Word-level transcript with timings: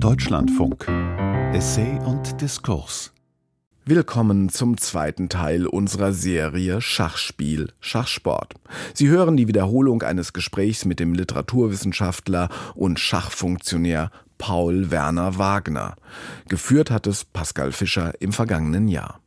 Deutschlandfunk. 0.00 0.86
Essay 1.52 1.98
und 2.06 2.40
Diskurs. 2.40 3.12
Willkommen 3.84 4.48
zum 4.48 4.78
zweiten 4.78 5.28
Teil 5.28 5.66
unserer 5.66 6.12
Serie 6.12 6.80
Schachspiel, 6.80 7.72
Schachsport. 7.80 8.54
Sie 8.94 9.08
hören 9.08 9.36
die 9.36 9.48
Wiederholung 9.48 10.02
eines 10.02 10.32
Gesprächs 10.32 10.84
mit 10.84 11.00
dem 11.00 11.14
Literaturwissenschaftler 11.14 12.48
und 12.76 13.00
Schachfunktionär 13.00 14.12
Paul 14.38 14.92
Werner 14.92 15.36
Wagner. 15.36 15.96
Geführt 16.48 16.92
hat 16.92 17.08
es 17.08 17.24
Pascal 17.24 17.72
Fischer 17.72 18.12
im 18.20 18.32
vergangenen 18.32 18.86
Jahr. 18.86 19.20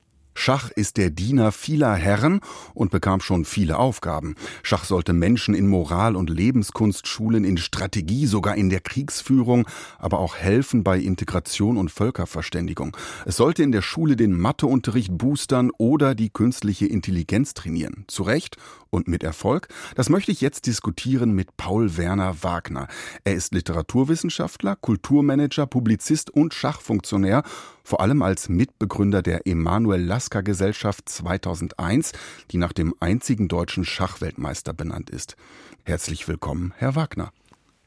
Schach 0.43 0.71
ist 0.71 0.97
der 0.97 1.11
Diener 1.11 1.51
vieler 1.51 1.93
Herren 1.93 2.39
und 2.73 2.89
bekam 2.89 3.21
schon 3.21 3.45
viele 3.45 3.77
Aufgaben. 3.77 4.33
Schach 4.63 4.85
sollte 4.85 5.13
Menschen 5.13 5.53
in 5.53 5.67
Moral 5.67 6.15
und 6.15 6.31
Lebenskunst 6.31 7.05
schulen, 7.05 7.43
in 7.43 7.57
Strategie, 7.57 8.25
sogar 8.25 8.55
in 8.55 8.71
der 8.71 8.79
Kriegsführung, 8.79 9.67
aber 9.99 10.17
auch 10.17 10.35
helfen 10.35 10.83
bei 10.83 10.97
Integration 10.97 11.77
und 11.77 11.91
Völkerverständigung. 11.91 12.97
Es 13.27 13.37
sollte 13.37 13.61
in 13.61 13.71
der 13.71 13.83
Schule 13.83 14.15
den 14.15 14.31
Matheunterricht 14.31 15.15
boostern 15.15 15.69
oder 15.77 16.15
die 16.15 16.31
künstliche 16.31 16.87
Intelligenz 16.87 17.53
trainieren. 17.53 18.05
Zu 18.07 18.23
Recht 18.23 18.57
und 18.89 19.07
mit 19.07 19.21
Erfolg? 19.21 19.67
Das 19.93 20.09
möchte 20.09 20.31
ich 20.31 20.41
jetzt 20.41 20.65
diskutieren 20.65 21.33
mit 21.33 21.55
Paul 21.55 21.97
Werner 21.97 22.41
Wagner. 22.41 22.87
Er 23.23 23.35
ist 23.35 23.53
Literaturwissenschaftler, 23.53 24.75
Kulturmanager, 24.75 25.67
Publizist 25.67 26.31
und 26.31 26.55
Schachfunktionär, 26.55 27.43
vor 27.83 28.01
allem 28.01 28.21
als 28.21 28.49
Mitbegründer 28.49 29.21
der 29.21 29.47
Emanuel 29.47 30.01
Lasker 30.01 30.43
Gesellschaft 30.43 31.09
2001, 31.09 32.11
die 32.51 32.57
nach 32.57 32.73
dem 32.73 32.93
einzigen 32.99 33.47
deutschen 33.47 33.85
Schachweltmeister 33.85 34.73
benannt 34.73 35.09
ist. 35.09 35.35
Herzlich 35.83 36.27
willkommen, 36.27 36.73
Herr 36.77 36.95
Wagner. 36.95 37.31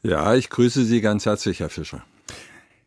Ja, 0.03 0.35
ich 0.35 0.49
grüße 0.49 0.85
Sie 0.85 1.01
ganz 1.01 1.25
herzlich, 1.25 1.59
Herr 1.59 1.69
Fischer. 1.69 2.03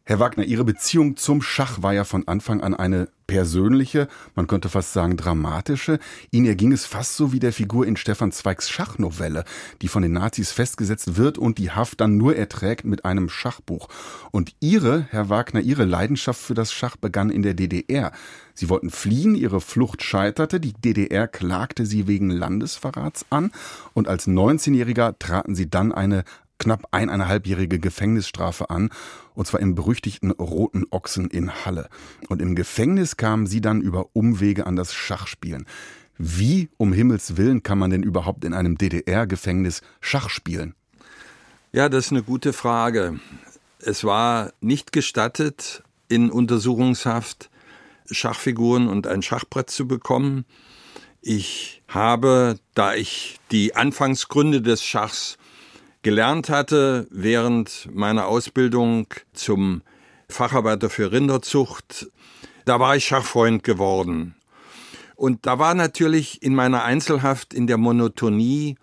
Herr 0.08 0.20
Wagner, 0.20 0.44
Ihre 0.44 0.64
Beziehung 0.64 1.18
zum 1.18 1.42
Schach 1.42 1.82
war 1.82 1.92
ja 1.92 2.02
von 2.02 2.26
Anfang 2.26 2.62
an 2.62 2.72
eine 2.72 3.10
persönliche, 3.26 4.08
man 4.34 4.46
könnte 4.46 4.70
fast 4.70 4.94
sagen 4.94 5.18
dramatische. 5.18 5.98
Ihnen 6.30 6.46
erging 6.46 6.72
es 6.72 6.86
fast 6.86 7.16
so 7.16 7.30
wie 7.34 7.40
der 7.40 7.52
Figur 7.52 7.86
in 7.86 7.98
Stefan 7.98 8.32
Zweigs 8.32 8.70
Schachnovelle, 8.70 9.44
die 9.82 9.88
von 9.88 10.02
den 10.02 10.14
Nazis 10.14 10.50
festgesetzt 10.50 11.18
wird 11.18 11.36
und 11.36 11.58
die 11.58 11.72
Haft 11.72 12.00
dann 12.00 12.16
nur 12.16 12.34
erträgt 12.34 12.86
mit 12.86 13.04
einem 13.04 13.28
Schachbuch. 13.28 13.88
Und 14.30 14.54
Ihre, 14.60 15.06
Herr 15.10 15.28
Wagner, 15.28 15.60
Ihre 15.60 15.84
Leidenschaft 15.84 16.40
für 16.40 16.54
das 16.54 16.72
Schach 16.72 16.96
begann 16.96 17.28
in 17.28 17.42
der 17.42 17.52
DDR. 17.52 18.12
Sie 18.54 18.70
wollten 18.70 18.88
fliehen, 18.88 19.34
Ihre 19.34 19.60
Flucht 19.60 20.02
scheiterte, 20.02 20.58
die 20.58 20.72
DDR 20.72 21.28
klagte 21.28 21.84
Sie 21.84 22.06
wegen 22.06 22.30
Landesverrats 22.30 23.26
an 23.28 23.52
und 23.92 24.08
als 24.08 24.26
19-Jähriger 24.26 25.18
traten 25.18 25.54
Sie 25.54 25.68
dann 25.68 25.92
eine 25.92 26.24
knapp 26.58 26.88
eineinhalbjährige 26.90 27.78
Gefängnisstrafe 27.78 28.70
an, 28.70 28.90
und 29.34 29.46
zwar 29.46 29.60
im 29.60 29.74
berüchtigten 29.74 30.30
Roten 30.32 30.84
Ochsen 30.90 31.28
in 31.30 31.64
Halle. 31.64 31.88
Und 32.28 32.42
im 32.42 32.54
Gefängnis 32.54 33.16
kamen 33.16 33.46
sie 33.46 33.60
dann 33.60 33.80
über 33.80 34.06
Umwege 34.12 34.66
an 34.66 34.76
das 34.76 34.94
Schachspielen. 34.94 35.66
Wie 36.18 36.68
um 36.76 36.92
Himmels 36.92 37.36
Willen 37.36 37.62
kann 37.62 37.78
man 37.78 37.90
denn 37.90 38.02
überhaupt 38.02 38.44
in 38.44 38.52
einem 38.52 38.76
DDR-Gefängnis 38.76 39.82
Schach 40.00 40.30
spielen? 40.30 40.74
Ja, 41.72 41.88
das 41.88 42.06
ist 42.06 42.12
eine 42.12 42.24
gute 42.24 42.52
Frage. 42.52 43.20
Es 43.78 44.02
war 44.02 44.52
nicht 44.60 44.90
gestattet, 44.92 45.84
in 46.08 46.30
Untersuchungshaft 46.30 47.50
Schachfiguren 48.10 48.88
und 48.88 49.06
ein 49.06 49.22
Schachbrett 49.22 49.70
zu 49.70 49.86
bekommen. 49.86 50.44
Ich 51.20 51.82
habe, 51.88 52.58
da 52.74 52.94
ich 52.94 53.38
die 53.50 53.76
Anfangsgründe 53.76 54.62
des 54.62 54.82
Schachs 54.82 55.36
gelernt 56.02 56.48
hatte 56.48 57.06
während 57.10 57.88
meiner 57.92 58.26
Ausbildung 58.26 59.06
zum 59.32 59.82
Facharbeiter 60.28 60.90
für 60.90 61.12
Rinderzucht. 61.12 62.10
Da 62.64 62.80
war 62.80 62.96
ich 62.96 63.06
Schachfreund 63.06 63.64
geworden. 63.64 64.34
Und 65.16 65.46
da 65.46 65.58
war 65.58 65.74
natürlich 65.74 66.42
in 66.42 66.54
meiner 66.54 66.84
Einzelhaft, 66.84 67.52
in 67.52 67.66
der 67.66 67.78
Monotonie, 67.78 68.76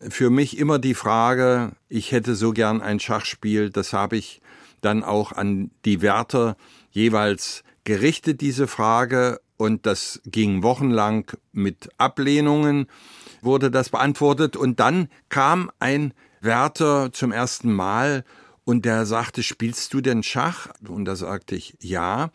für 0.00 0.30
mich 0.30 0.58
immer 0.58 0.78
die 0.78 0.94
Frage, 0.94 1.72
ich 1.88 2.12
hätte 2.12 2.34
so 2.34 2.52
gern 2.52 2.82
ein 2.82 3.00
Schachspiel, 3.00 3.70
das 3.70 3.92
habe 3.92 4.16
ich 4.16 4.40
dann 4.80 5.04
auch 5.04 5.32
an 5.32 5.70
die 5.84 6.02
Wärter 6.02 6.56
jeweils 6.90 7.62
gerichtet, 7.84 8.40
diese 8.40 8.66
Frage, 8.66 9.40
und 9.56 9.86
das 9.86 10.20
ging 10.26 10.62
wochenlang 10.62 11.30
mit 11.52 11.88
Ablehnungen, 11.98 12.88
wurde 13.40 13.70
das 13.70 13.88
beantwortet, 13.88 14.56
und 14.56 14.80
dann 14.80 15.08
kam 15.28 15.70
ein 15.78 16.12
Wärter 16.40 17.12
zum 17.12 17.32
ersten 17.32 17.72
Mal 17.72 18.24
und 18.64 18.84
der 18.84 19.06
sagte, 19.06 19.42
spielst 19.42 19.94
du 19.94 20.00
denn 20.00 20.22
Schach? 20.22 20.68
Und 20.86 21.04
da 21.04 21.16
sagte 21.16 21.54
ich, 21.54 21.76
ja. 21.80 22.30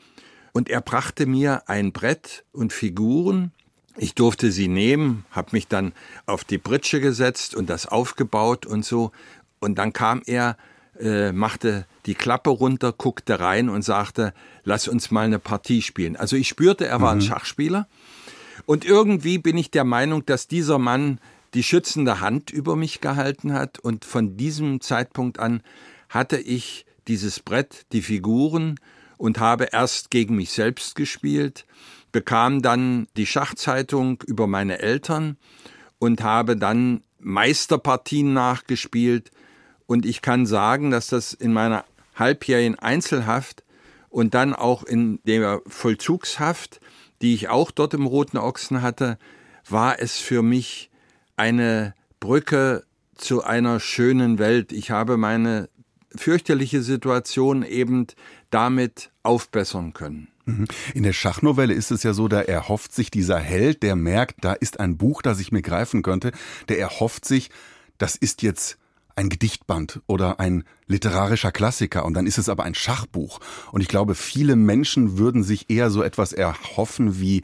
Und 0.54 0.70
er 0.70 0.82
brachte 0.82 1.26
mir 1.26 1.68
ein 1.68 1.92
Brett 1.92 2.46
und 2.52 2.74
Figuren. 2.74 3.52
Ich 3.98 4.16
durfte 4.16 4.52
sie 4.52 4.68
nehmen, 4.68 5.26
habe 5.32 5.50
mich 5.52 5.68
dann 5.68 5.94
auf 6.26 6.44
die 6.44 6.58
Britsche 6.58 7.02
gesetzt 7.02 7.56
und 7.56 7.70
das 7.70 7.86
aufgebaut 7.86 8.66
und 8.66 8.86
so. 8.86 9.12
Und 9.60 9.78
dann 9.78 9.92
kam 9.92 10.22
er, 10.26 10.58
äh, 11.00 11.34
machte 11.34 11.86
die 12.06 12.16
Klappe 12.16 12.50
runter, 12.50 12.94
guckte 12.94 13.40
rein 13.40 13.70
und 13.70 13.82
sagte, 13.84 14.34
lass 14.64 14.88
uns 14.88 15.12
mal 15.12 15.26
eine 15.26 15.40
Partie 15.40 15.82
spielen. 15.82 16.16
Also 16.16 16.36
ich 16.36 16.48
spürte, 16.48 16.88
er 16.88 17.02
war 17.02 17.14
mhm. 17.14 17.20
ein 17.20 17.24
Schachspieler. 17.24 17.88
Und 18.66 18.86
irgendwie 18.86 19.38
bin 19.38 19.58
ich 19.58 19.72
der 19.72 19.84
Meinung, 19.84 20.26
dass 20.26 20.48
dieser 20.48 20.78
Mann 20.78 21.20
die 21.54 21.64
schützende 21.64 22.22
Hand 22.22 22.52
über 22.52 22.76
mich 22.76 23.02
gehalten 23.02 23.54
hat. 23.54 23.80
Und 23.80 24.06
von 24.06 24.38
diesem 24.38 24.82
Zeitpunkt 24.82 25.40
an 25.40 25.62
hatte 26.10 26.38
ich 26.38 26.86
dieses 27.08 27.40
Brett, 27.40 27.86
die 27.92 28.02
Figuren 28.02 28.80
und 29.18 29.40
habe 29.40 29.70
erst 29.72 30.12
gegen 30.12 30.36
mich 30.36 30.52
selbst 30.52 30.96
gespielt, 30.96 31.66
bekam 32.12 32.62
dann 32.62 33.08
die 33.18 33.26
Schachzeitung 33.26 34.22
über 34.26 34.48
meine 34.48 34.80
Eltern 34.80 35.38
und 36.00 36.24
habe 36.24 36.58
dann 36.58 37.04
Meisterpartien 37.20 38.34
nachgespielt. 38.34 39.32
Und 39.86 40.06
ich 40.06 40.22
kann 40.22 40.46
sagen, 40.46 40.92
dass 40.92 41.08
das 41.08 41.34
in 41.34 41.54
meiner 41.54 41.86
halbjährigen 42.16 42.80
Einzelhaft 42.80 43.64
und 44.10 44.34
dann 44.34 44.54
auch 44.54 44.84
in 44.84 45.20
der 45.24 45.62
Vollzugshaft, 45.68 46.82
die 47.22 47.34
ich 47.34 47.50
auch 47.50 47.72
dort 47.72 47.94
im 47.94 48.06
Roten 48.06 48.38
Ochsen 48.38 48.82
hatte, 48.82 49.18
war 49.70 50.00
es 50.00 50.18
für 50.18 50.42
mich 50.42 50.91
eine 51.42 51.96
Brücke 52.20 52.84
zu 53.16 53.44
einer 53.44 53.80
schönen 53.80 54.38
Welt. 54.38 54.72
Ich 54.72 54.92
habe 54.92 55.18
meine 55.18 55.70
fürchterliche 56.16 56.84
Situation 56.84 57.64
eben 57.64 58.06
damit 58.52 59.10
aufbessern 59.24 59.94
können. 59.94 60.28
Mhm. 60.46 60.68
In 60.94 61.02
der 61.02 61.14
Schachnovelle 61.14 61.74
ist 61.74 61.90
es 61.90 62.04
ja 62.04 62.14
so, 62.14 62.28
da 62.28 62.42
erhofft 62.42 62.94
sich 62.94 63.10
dieser 63.10 63.40
Held, 63.40 63.82
der 63.82 63.96
merkt, 63.96 64.46
da 64.46 64.54
ist 64.54 64.80
ein 64.80 64.98
Buch, 64.98 65.24
das 65.24 65.40
ich 65.40 65.52
mir 65.52 65.64
greifen 65.64 66.04
könnte, 66.04 66.32
der 66.70 66.78
erhofft 66.78 67.26
sich, 67.26 67.50
das 67.98 68.16
ist 68.16 68.44
jetzt 68.44 68.78
ein 69.16 69.30
Gedichtband 69.30 70.00
oder 70.06 70.40
ein 70.40 70.64
literarischer 70.86 71.52
Klassiker 71.52 72.06
und 72.06 72.14
dann 72.14 72.28
ist 72.28 72.38
es 72.38 72.50
aber 72.50 72.66
ein 72.66 72.76
Schachbuch. 72.76 73.40
Und 73.72 73.82
ich 73.82 73.88
glaube, 73.88 74.14
viele 74.14 74.56
Menschen 74.56 75.18
würden 75.18 75.42
sich 75.42 75.72
eher 75.72 75.90
so 75.90 76.04
etwas 76.04 76.34
erhoffen 76.34 77.20
wie 77.20 77.42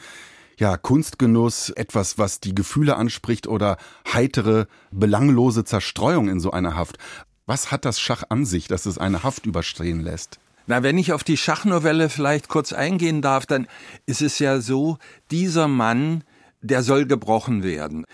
ja, 0.57 0.75
Kunstgenuss, 0.75 1.69
etwas, 1.69 2.18
was 2.18 2.40
die 2.40 2.56
Gefühle 2.56 2.95
anspricht 2.95 3.47
oder 3.47 3.78
heitere, 4.12 4.66
belanglose 4.91 5.63
Zerstreuung 5.63 6.29
in 6.29 6.40
so 6.40 6.51
einer 6.51 6.75
Haft. 6.75 6.97
Was 7.45 7.72
hat 7.72 7.85
das 7.85 8.00
Schach 8.00 8.23
an 8.29 8.45
sich, 8.45 8.68
dass 8.68 8.85
es 8.85 8.97
eine 8.97 9.23
Haft 9.23 9.45
überstehen 9.45 10.01
lässt? 10.01 10.40
Na, 10.66 10.84
wenn 10.84 10.97
ich 10.97 11.13
auf 11.13 11.23
die 11.23 11.38
Schachnovelle 11.38 12.09
vielleicht 12.09 12.50
kurz 12.50 12.73
eingehen 12.73 13.22
darf, 13.22 13.45
dann 13.45 13.68
ist 14.06 14.22
es 14.22 14.40
ja 14.40 14.59
so, 14.59 14.97
dieser 15.31 15.68
Mann, 15.68 16.23
der 16.62 16.84
soll 16.84 17.06
gebrochen 17.06 17.63
werden. 17.63 18.06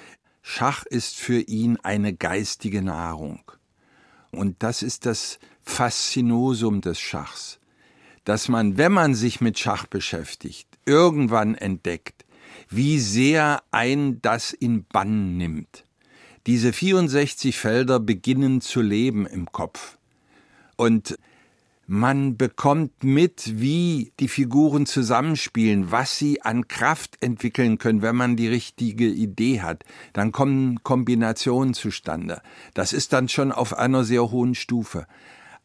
Schach 0.44 0.86
ist 0.86 1.16
für 1.16 1.40
ihn 1.40 1.78
eine 1.82 2.14
geistige 2.14 2.84
Nahrung. 2.84 3.42
Und 4.32 4.62
das 4.62 4.84
ist 4.84 5.06
das 5.06 5.40
Faszinosum 5.64 6.82
des 6.82 7.00
Schachs, 7.00 7.60
dass 8.26 8.50
man, 8.50 8.78
wenn 8.78 8.92
man 8.92 9.16
sich 9.16 9.42
mit 9.42 9.58
Schach 9.58 9.88
beschäftigt, 9.88 10.68
irgendwann 10.86 11.56
entdeckt, 11.56 12.26
wie 12.70 13.00
sehr 13.00 13.64
ein 13.72 14.22
das 14.22 14.54
in 14.54 14.86
Bann 14.86 15.38
nimmt. 15.38 15.86
Diese 16.46 16.74
64 16.74 17.58
Felder 17.58 18.00
beginnen 18.00 18.62
zu 18.62 18.82
leben 18.82 19.26
im 19.26 19.52
Kopf. 19.52 19.98
Und 20.76 21.18
man 21.86 22.38
bekommt 22.38 23.04
mit, 23.04 23.60
wie 23.60 24.14
die 24.20 24.30
Figuren 24.30 24.86
zusammenspielen, 24.86 25.92
was 25.92 26.18
sie 26.18 26.42
an 26.42 26.68
Kraft 26.68 27.18
entwickeln 27.22 27.78
können, 27.78 28.02
wenn 28.02 28.16
man 28.16 28.36
die 28.36 28.48
richtige 28.48 29.08
Idee 29.08 29.62
hat. 29.62 29.84
Dann 30.14 30.32
kommen 30.32 30.82
Kombinationen 30.84 31.74
zustande. 31.74 32.42
Das 32.74 32.94
ist 32.94 33.14
dann 33.14 33.28
schon 33.28 33.52
auf 33.52 33.78
einer 33.78 34.06
sehr 34.06 34.32
hohen 34.32 34.56
Stufe. 34.56 35.08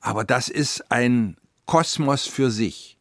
Aber 0.00 0.24
das 0.24 0.48
ist 0.48 0.90
ein 0.90 1.36
Kosmos 1.66 2.26
für 2.26 2.50
sich. 2.50 2.97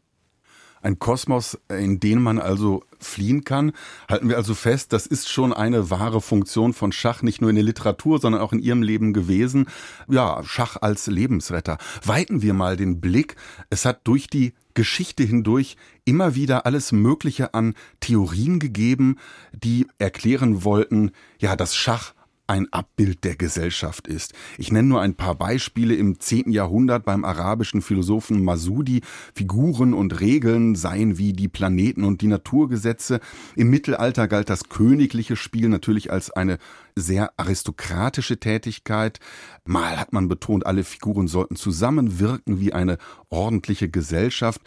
Ein 0.88 1.00
Kosmos, 1.00 1.60
in 1.68 2.00
den 2.00 2.22
man 2.22 2.40
also 2.40 2.82
fliehen 2.98 3.44
kann. 3.44 3.74
Halten 4.08 4.30
wir 4.30 4.38
also 4.38 4.56
fest, 4.56 4.94
das 4.94 5.06
ist 5.06 5.28
schon 5.30 5.52
eine 5.52 5.90
wahre 5.90 6.22
Funktion 6.22 6.72
von 6.72 6.94
Schach, 6.94 7.24
nicht 7.24 7.42
nur 7.42 7.50
in 7.50 7.58
der 7.58 7.66
Literatur, 7.66 8.20
sondern 8.20 8.42
auch 8.42 8.54
in 8.54 8.60
Ihrem 8.60 8.84
Leben 8.84 9.12
gewesen. 9.12 9.68
Ja, 10.08 10.42
Schach 10.46 10.78
als 10.80 11.08
Lebensretter. 11.08 11.78
Weiten 12.06 12.42
wir 12.42 12.54
mal 12.54 12.78
den 12.78 13.02
Blick. 13.02 13.36
Es 13.70 13.84
hat 13.84 14.08
durch 14.08 14.28
die 14.28 14.54
Geschichte 14.76 15.24
hindurch 15.24 15.76
immer 16.06 16.36
wieder 16.36 16.66
alles 16.66 16.94
Mögliche 16.94 17.54
an 17.54 17.74
Theorien 18.00 18.60
gegeben, 18.60 19.18
die 19.52 19.88
erklären 20.00 20.64
wollten, 20.64 21.12
ja, 21.38 21.58
dass 21.58 21.76
Schach 21.76 22.14
ein 22.48 22.72
Abbild 22.72 23.24
der 23.24 23.36
Gesellschaft 23.36 24.08
ist. 24.08 24.34
Ich 24.58 24.72
nenne 24.72 24.88
nur 24.88 25.02
ein 25.02 25.16
paar 25.16 25.36
Beispiele. 25.36 25.96
Im 25.96 26.20
10. 26.20 26.52
Jahrhundert 26.52 27.06
beim 27.06 27.26
arabischen 27.26 27.82
Philosophen 27.82 28.44
Masudi 28.44 29.02
Figuren 29.34 29.94
und 29.94 30.20
Regeln 30.20 30.76
seien 30.76 31.18
wie 31.18 31.34
die 31.34 31.50
Planeten 31.50 32.04
und 32.04 32.22
die 32.22 32.28
Naturgesetze. 32.28 33.20
Im 33.56 33.70
Mittelalter 33.70 34.28
galt 34.28 34.50
das 34.50 34.70
königliche 34.70 35.36
Spiel 35.36 35.70
natürlich 35.70 36.12
als 36.12 36.32
eine 36.32 36.58
sehr 36.96 37.32
aristokratische 37.38 38.40
Tätigkeit. 38.40 39.20
Mal 39.66 40.00
hat 40.00 40.14
man 40.14 40.28
betont, 40.28 40.66
alle 40.66 40.84
Figuren 40.84 41.28
sollten 41.28 41.56
zusammenwirken 41.56 42.60
wie 42.60 42.74
eine 42.74 42.98
ordentliche 43.30 43.90
Gesellschaft. 43.90 44.62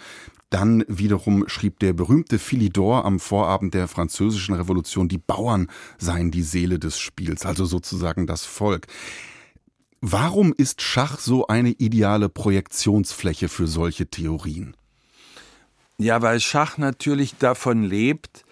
Dann 0.50 0.84
wiederum 0.88 1.48
schrieb 1.48 1.78
der 1.78 1.92
berühmte 1.92 2.40
Philidor 2.40 3.04
am 3.04 3.20
Vorabend 3.20 3.72
der 3.72 3.86
französischen 3.86 4.54
Revolution, 4.54 5.08
die 5.08 5.18
Bauern 5.18 5.68
seien 5.96 6.32
die 6.32 6.42
Seele 6.42 6.80
des 6.80 6.98
Spiels, 6.98 7.46
also 7.46 7.64
sozusagen 7.64 8.26
das 8.26 8.44
Volk. 8.44 8.88
Warum 10.00 10.52
ist 10.52 10.82
Schach 10.82 11.18
so 11.20 11.46
eine 11.46 11.70
ideale 11.70 12.28
Projektionsfläche 12.28 13.48
für 13.48 13.68
solche 13.68 14.06
Theorien? 14.06 14.76
Ja, 15.98 16.20
weil 16.22 16.40
Schach 16.40 16.78
natürlich 16.78 17.36
davon 17.36 17.84
lebt, 17.84 18.44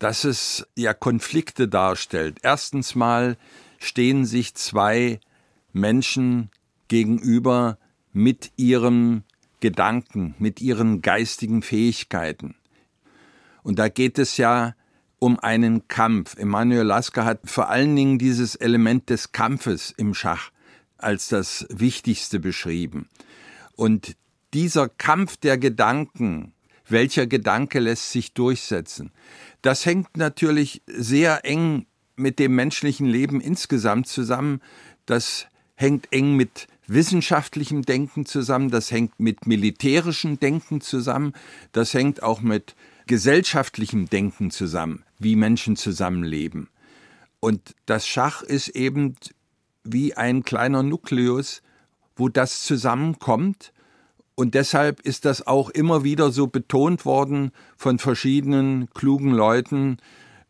dass 0.00 0.24
es 0.24 0.66
ja 0.76 0.92
Konflikte 0.92 1.68
darstellt. 1.68 2.38
Erstens 2.42 2.94
mal 2.94 3.38
stehen 3.78 4.26
sich 4.26 4.54
zwei 4.54 5.20
Menschen 5.72 6.50
gegenüber 6.88 7.78
mit 8.12 8.50
ihrem 8.56 9.22
Gedanken, 9.60 10.34
mit 10.38 10.60
ihren 10.60 11.02
geistigen 11.02 11.62
Fähigkeiten. 11.62 12.54
Und 13.62 13.78
da 13.78 13.88
geht 13.88 14.18
es 14.18 14.36
ja 14.36 14.74
um 15.18 15.38
einen 15.38 15.86
Kampf. 15.88 16.36
Emanuel 16.36 16.84
Lasker 16.84 17.24
hat 17.24 17.40
vor 17.44 17.68
allen 17.68 17.94
Dingen 17.94 18.18
dieses 18.18 18.56
Element 18.56 19.10
des 19.10 19.32
Kampfes 19.32 19.92
im 19.96 20.14
Schach 20.14 20.50
als 20.96 21.28
das 21.28 21.66
Wichtigste 21.70 22.40
beschrieben. 22.40 23.08
Und 23.76 24.16
dieser 24.52 24.88
Kampf 24.88 25.36
der 25.36 25.58
Gedanken, 25.58 26.52
welcher 26.88 27.26
Gedanke 27.26 27.78
lässt 27.78 28.10
sich 28.10 28.34
durchsetzen, 28.34 29.12
das 29.62 29.86
hängt 29.86 30.16
natürlich 30.16 30.82
sehr 30.86 31.44
eng 31.44 31.86
mit 32.16 32.38
dem 32.38 32.54
menschlichen 32.54 33.06
Leben 33.06 33.40
insgesamt 33.40 34.06
zusammen. 34.06 34.60
Das 35.06 35.46
hängt 35.74 36.12
eng 36.12 36.36
mit 36.36 36.66
wissenschaftlichem 36.92 37.82
Denken 37.82 38.26
zusammen, 38.26 38.70
das 38.70 38.90
hängt 38.90 39.18
mit 39.20 39.46
militärischem 39.46 40.40
Denken 40.40 40.80
zusammen, 40.80 41.32
das 41.72 41.94
hängt 41.94 42.22
auch 42.22 42.40
mit 42.40 42.74
gesellschaftlichem 43.06 44.08
Denken 44.08 44.50
zusammen, 44.50 45.04
wie 45.18 45.36
Menschen 45.36 45.76
zusammenleben. 45.76 46.68
Und 47.38 47.74
das 47.86 48.06
Schach 48.06 48.42
ist 48.42 48.68
eben 48.68 49.14
wie 49.84 50.14
ein 50.14 50.42
kleiner 50.42 50.82
Nukleus, 50.82 51.62
wo 52.16 52.28
das 52.28 52.64
zusammenkommt. 52.64 53.72
Und 54.34 54.54
deshalb 54.54 55.00
ist 55.00 55.24
das 55.24 55.46
auch 55.46 55.70
immer 55.70 56.04
wieder 56.04 56.32
so 56.32 56.46
betont 56.46 57.04
worden 57.04 57.52
von 57.76 57.98
verschiedenen 57.98 58.90
klugen 58.90 59.32
Leuten, 59.32 59.98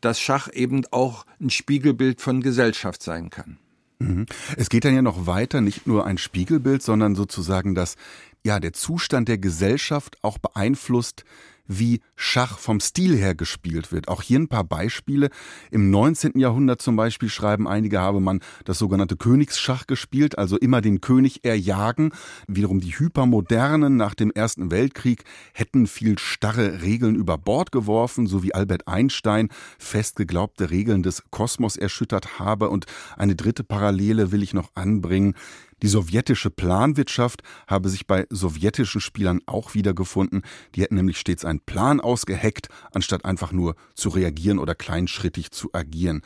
dass 0.00 0.20
Schach 0.20 0.48
eben 0.52 0.82
auch 0.90 1.26
ein 1.40 1.50
Spiegelbild 1.50 2.20
von 2.20 2.40
Gesellschaft 2.40 3.02
sein 3.02 3.30
kann. 3.30 3.58
Mhm. 4.00 4.26
Es 4.56 4.68
geht 4.68 4.84
dann 4.84 4.94
ja 4.94 5.02
noch 5.02 5.26
weiter, 5.26 5.60
nicht 5.60 5.86
nur 5.86 6.06
ein 6.06 6.18
Spiegelbild, 6.18 6.82
sondern 6.82 7.14
sozusagen, 7.14 7.74
dass 7.74 7.96
ja 8.44 8.58
der 8.58 8.72
Zustand 8.72 9.28
der 9.28 9.38
Gesellschaft 9.38 10.16
auch 10.22 10.38
beeinflusst, 10.38 11.24
wie 11.70 12.00
Schach 12.16 12.58
vom 12.58 12.80
Stil 12.80 13.16
her 13.16 13.36
gespielt 13.36 13.92
wird. 13.92 14.08
Auch 14.08 14.22
hier 14.22 14.40
ein 14.40 14.48
paar 14.48 14.64
Beispiele. 14.64 15.30
Im 15.70 15.90
19. 15.90 16.38
Jahrhundert 16.38 16.82
zum 16.82 16.96
Beispiel 16.96 17.28
schreiben 17.28 17.68
einige, 17.68 18.00
habe 18.00 18.18
man 18.18 18.40
das 18.64 18.78
sogenannte 18.78 19.16
Königsschach 19.16 19.86
gespielt, 19.86 20.36
also 20.36 20.58
immer 20.58 20.80
den 20.80 21.00
König 21.00 21.44
erjagen. 21.44 22.10
Wiederum 22.48 22.80
die 22.80 22.98
Hypermodernen 22.98 23.96
nach 23.96 24.14
dem 24.14 24.32
Ersten 24.32 24.72
Weltkrieg 24.72 25.22
hätten 25.54 25.86
viel 25.86 26.18
starre 26.18 26.82
Regeln 26.82 27.14
über 27.14 27.38
Bord 27.38 27.70
geworfen, 27.70 28.26
so 28.26 28.42
wie 28.42 28.52
Albert 28.52 28.88
Einstein 28.88 29.48
fest 29.78 30.16
geglaubte 30.16 30.70
Regeln 30.70 31.04
des 31.04 31.22
Kosmos 31.30 31.76
erschüttert 31.76 32.40
habe. 32.40 32.68
Und 32.68 32.86
eine 33.16 33.36
dritte 33.36 33.62
Parallele 33.62 34.32
will 34.32 34.42
ich 34.42 34.54
noch 34.54 34.70
anbringen. 34.74 35.34
Die 35.82 35.88
sowjetische 35.88 36.50
Planwirtschaft 36.50 37.42
habe 37.66 37.88
sich 37.88 38.06
bei 38.06 38.26
sowjetischen 38.30 39.00
Spielern 39.00 39.40
auch 39.46 39.74
wiedergefunden. 39.74 40.42
Die 40.74 40.82
hätten 40.82 40.96
nämlich 40.96 41.18
stets 41.18 41.44
einen 41.44 41.60
Plan 41.60 42.00
ausgeheckt, 42.00 42.68
anstatt 42.92 43.24
einfach 43.24 43.52
nur 43.52 43.76
zu 43.94 44.10
reagieren 44.10 44.58
oder 44.58 44.74
kleinschrittig 44.74 45.50
zu 45.50 45.70
agieren. 45.72 46.22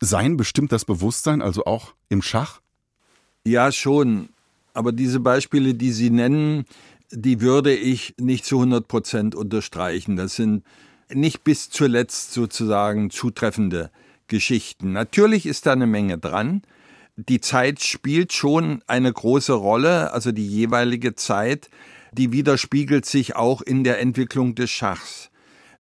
Sein 0.00 0.36
bestimmt 0.36 0.72
das 0.72 0.84
Bewusstsein, 0.84 1.42
also 1.42 1.64
auch 1.64 1.94
im 2.08 2.22
Schach? 2.22 2.60
Ja, 3.44 3.72
schon. 3.72 4.28
Aber 4.74 4.92
diese 4.92 5.20
Beispiele, 5.20 5.74
die 5.74 5.92
Sie 5.92 6.10
nennen, 6.10 6.64
die 7.10 7.40
würde 7.40 7.74
ich 7.74 8.14
nicht 8.18 8.44
zu 8.44 8.56
100 8.56 8.88
Prozent 8.88 9.34
unterstreichen. 9.34 10.16
Das 10.16 10.36
sind 10.36 10.64
nicht 11.12 11.44
bis 11.44 11.70
zuletzt 11.70 12.32
sozusagen 12.32 13.10
zutreffende 13.10 13.90
Geschichten. 14.28 14.92
Natürlich 14.92 15.46
ist 15.46 15.66
da 15.66 15.72
eine 15.72 15.86
Menge 15.86 16.18
dran 16.18 16.62
die 17.16 17.40
Zeit 17.40 17.82
spielt 17.82 18.32
schon 18.32 18.82
eine 18.86 19.12
große 19.12 19.54
Rolle, 19.54 20.12
also 20.12 20.32
die 20.32 20.46
jeweilige 20.46 21.14
Zeit, 21.14 21.70
die 22.12 22.32
widerspiegelt 22.32 23.06
sich 23.06 23.36
auch 23.36 23.62
in 23.62 23.84
der 23.84 24.00
Entwicklung 24.00 24.54
des 24.54 24.70
Schachs. 24.70 25.30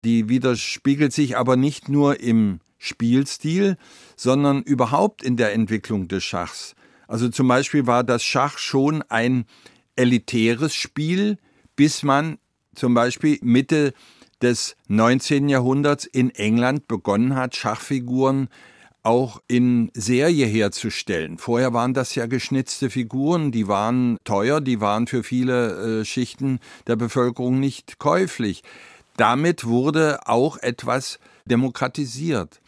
Die 0.04 0.30
widerspiegelt 0.30 1.14
sich 1.14 1.38
aber 1.38 1.58
nicht 1.58 1.90
nur 1.90 2.20
im 2.20 2.60
Spielstil, 2.78 3.78
sondern 4.16 4.62
überhaupt 4.62 5.24
in 5.24 5.38
der 5.38 5.54
Entwicklung 5.54 6.08
des 6.08 6.24
Schachs. 6.24 6.76
Also 7.08 7.30
zum 7.30 7.48
Beispiel 7.48 7.86
war 7.86 8.04
das 8.04 8.24
Schach 8.24 8.58
schon 8.58 9.04
ein 9.04 9.46
elitäres 9.96 10.74
Spiel, 10.74 11.38
bis 11.76 12.04
man 12.04 12.38
zum 12.76 12.94
Beispiel 12.94 13.40
Mitte 13.42 13.94
des 14.42 14.76
19. 14.88 15.50
Jahrhunderts 15.50 16.06
in 16.06 16.30
England 16.30 16.88
begonnen 16.88 17.36
hat, 17.36 17.56
Schachfiguren 17.56 18.50
auch 19.06 19.42
in 19.48 19.92
Serie 19.94 20.46
herzustellen. 20.46 21.38
Vorher 21.38 21.74
waren 21.74 21.94
das 21.94 22.16
ja 22.16 22.26
geschnitzte 22.26 22.90
Figuren, 22.90 23.52
die 23.52 23.68
waren 23.68 24.18
teuer, 24.24 24.62
die 24.62 24.82
waren 24.82 25.08
für 25.08 25.24
viele 25.24 26.02
äh, 26.02 26.06
Schichten 26.06 26.60
der 26.88 26.96
Bevölkerung 26.96 27.60
nicht 27.60 28.00
käuflich. 28.00 28.64
Damit 29.16 29.66
wurde 29.66 30.28
auch 30.28 30.58
etwas 30.58 31.20
demokratisiert. 31.46 32.60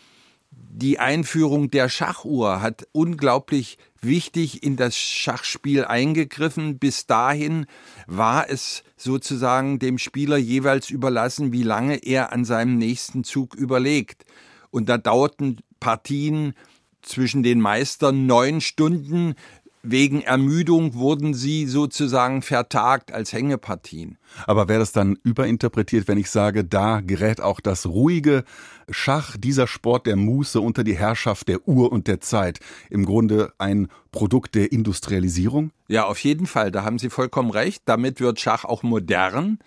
Die 0.51 0.99
Einführung 0.99 1.71
der 1.71 1.89
Schachuhr 1.89 2.61
hat 2.61 2.87
unglaublich 2.91 3.79
wichtig 3.99 4.63
in 4.63 4.75
das 4.75 4.95
Schachspiel 4.95 5.85
eingegriffen. 5.85 6.77
Bis 6.77 7.07
dahin 7.07 7.65
war 8.05 8.49
es 8.49 8.83
sozusagen 8.95 9.79
dem 9.79 9.97
Spieler 9.97 10.37
jeweils 10.37 10.91
überlassen, 10.91 11.51
wie 11.51 11.63
lange 11.63 11.97
er 11.97 12.31
an 12.31 12.45
seinem 12.45 12.77
nächsten 12.77 13.23
Zug 13.23 13.55
überlegt. 13.55 14.25
Und 14.69 14.87
da 14.87 14.97
dauerten 14.99 15.57
Partien 15.79 16.53
zwischen 17.01 17.43
den 17.43 17.61
Meistern 17.61 18.25
neun 18.25 18.61
Stunden. 18.61 19.35
Wegen 19.83 20.21
Ermüdung 20.21 20.95
wurden 20.95 21.33
sie 21.33 21.65
sozusagen 21.65 22.41
vertagt 22.41 23.13
als 23.13 23.31
Hängepartien. 23.31 24.17
Aber 24.45 24.67
wäre 24.67 24.79
das 24.79 24.91
dann 24.91 25.17
überinterpretiert, 25.23 26.09
wenn 26.09 26.17
ich 26.17 26.29
sage, 26.29 26.65
da 26.65 26.99
gerät 26.99 27.39
auch 27.39 27.61
das 27.61 27.85
ruhige 27.85 28.43
Schach, 28.89 29.37
dieser 29.37 29.65
Sport 29.65 30.05
der 30.05 30.17
Muße 30.17 30.59
unter 30.59 30.83
die 30.83 30.97
Herrschaft 30.97 31.47
der 31.47 31.67
Uhr 31.67 31.91
und 31.91 32.07
der 32.07 32.19
Zeit, 32.19 32.59
im 32.89 33.05
Grunde 33.05 33.53
ein 33.59 33.87
Produkt 34.11 34.55
der 34.55 34.73
Industrialisierung? 34.73 35.71
Ja, 35.87 36.05
auf 36.05 36.19
jeden 36.19 36.47
Fall, 36.47 36.71
da 36.71 36.83
haben 36.83 36.99
Sie 36.99 37.09
vollkommen 37.09 37.51
recht. 37.51 37.83
Damit 37.85 38.19
wird 38.19 38.41
Schach 38.41 38.65
auch 38.65 38.83
modern. 38.83 39.59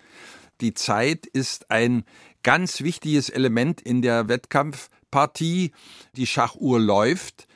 Die 0.59 0.75
Zeit 0.75 1.25
ist 1.25 1.71
ein 1.71 2.03
ganz 2.43 2.81
wichtiges 2.81 3.29
Element 3.29 3.81
in 3.81 4.03
der 4.03 4.27
Wettkampf 4.27 4.89
Partie. 5.11 5.71
Die 6.15 6.25
Schachuhr 6.25 6.79
läuft. 6.79 7.47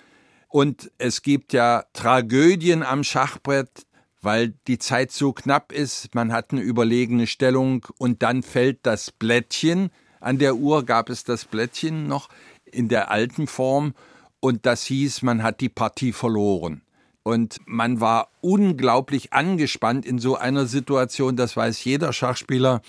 Und 0.50 0.92
es 0.98 1.22
gibt 1.22 1.54
ja 1.54 1.84
Tragödien 1.94 2.84
am 2.84 3.04
Schachbrett, 3.04 3.86
weil 4.22 4.54
die 4.68 4.78
Zeit 4.78 5.12
so 5.12 5.34
knapp 5.34 5.72
ist. 5.72 6.14
Man 6.16 6.32
hat 6.32 6.52
eine 6.52 6.62
überlegene 6.62 7.28
Stellung 7.28 7.86
und 7.98 8.22
dann 8.22 8.44
fällt 8.44 8.80
das 8.84 9.12
Blättchen. 9.12 9.90
An 10.20 10.38
der 10.38 10.56
Uhr 10.56 10.86
gab 10.86 11.10
es 11.10 11.24
das 11.24 11.46
Blättchen 11.46 12.08
noch 12.08 12.30
in 12.66 12.88
der 12.90 13.12
alten 13.12 13.48
Form. 13.48 13.94
Und 14.40 14.66
das 14.66 14.84
hieß, 14.86 15.24
man 15.24 15.44
hat 15.44 15.60
die 15.62 15.70
Partie 15.70 16.14
verloren. 16.14 16.82
Und 17.24 17.58
man 17.66 18.00
war 18.02 18.30
unglaublich 18.42 19.34
angespannt 19.34 20.06
in 20.06 20.20
so 20.20 20.36
einer 20.36 20.68
Situation, 20.68 21.36
das 21.36 21.58
weiß 21.58 21.84
jeder 21.84 22.14
Schachspieler, 22.14 22.82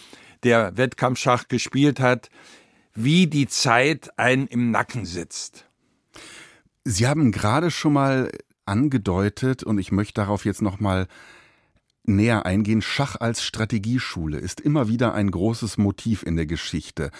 der 0.43 0.77
Wettkampfschach 0.77 1.49
gespielt 1.49 2.01
hat, 2.01 2.29
wie 2.97 3.26
die 3.26 3.47
Zeit 3.47 4.19
ein 4.19 4.47
im 4.47 4.71
Nacken 4.71 5.05
sitzt. 5.05 5.67
Sie 6.85 7.07
haben 7.07 7.33
gerade 7.33 7.71
schon 7.71 7.93
mal 7.93 8.31
angedeutet 8.65 9.62
und 9.62 9.79
ich 9.79 9.93
möchte 9.93 10.15
darauf 10.15 10.45
jetzt 10.45 10.62
noch 10.62 10.81
mal 10.81 11.07
näher 12.05 12.47
eingehen. 12.47 12.83
Schach 12.83 13.17
als 13.21 13.43
Strategieschule 13.43 14.38
ist 14.38 14.61
immer 14.61 14.88
wieder 14.88 15.15
ein 15.15 15.31
großes 15.31 15.79
Motiv 15.79 16.23
in 16.23 16.37
der 16.37 16.47
Geschichte. 16.47 17.11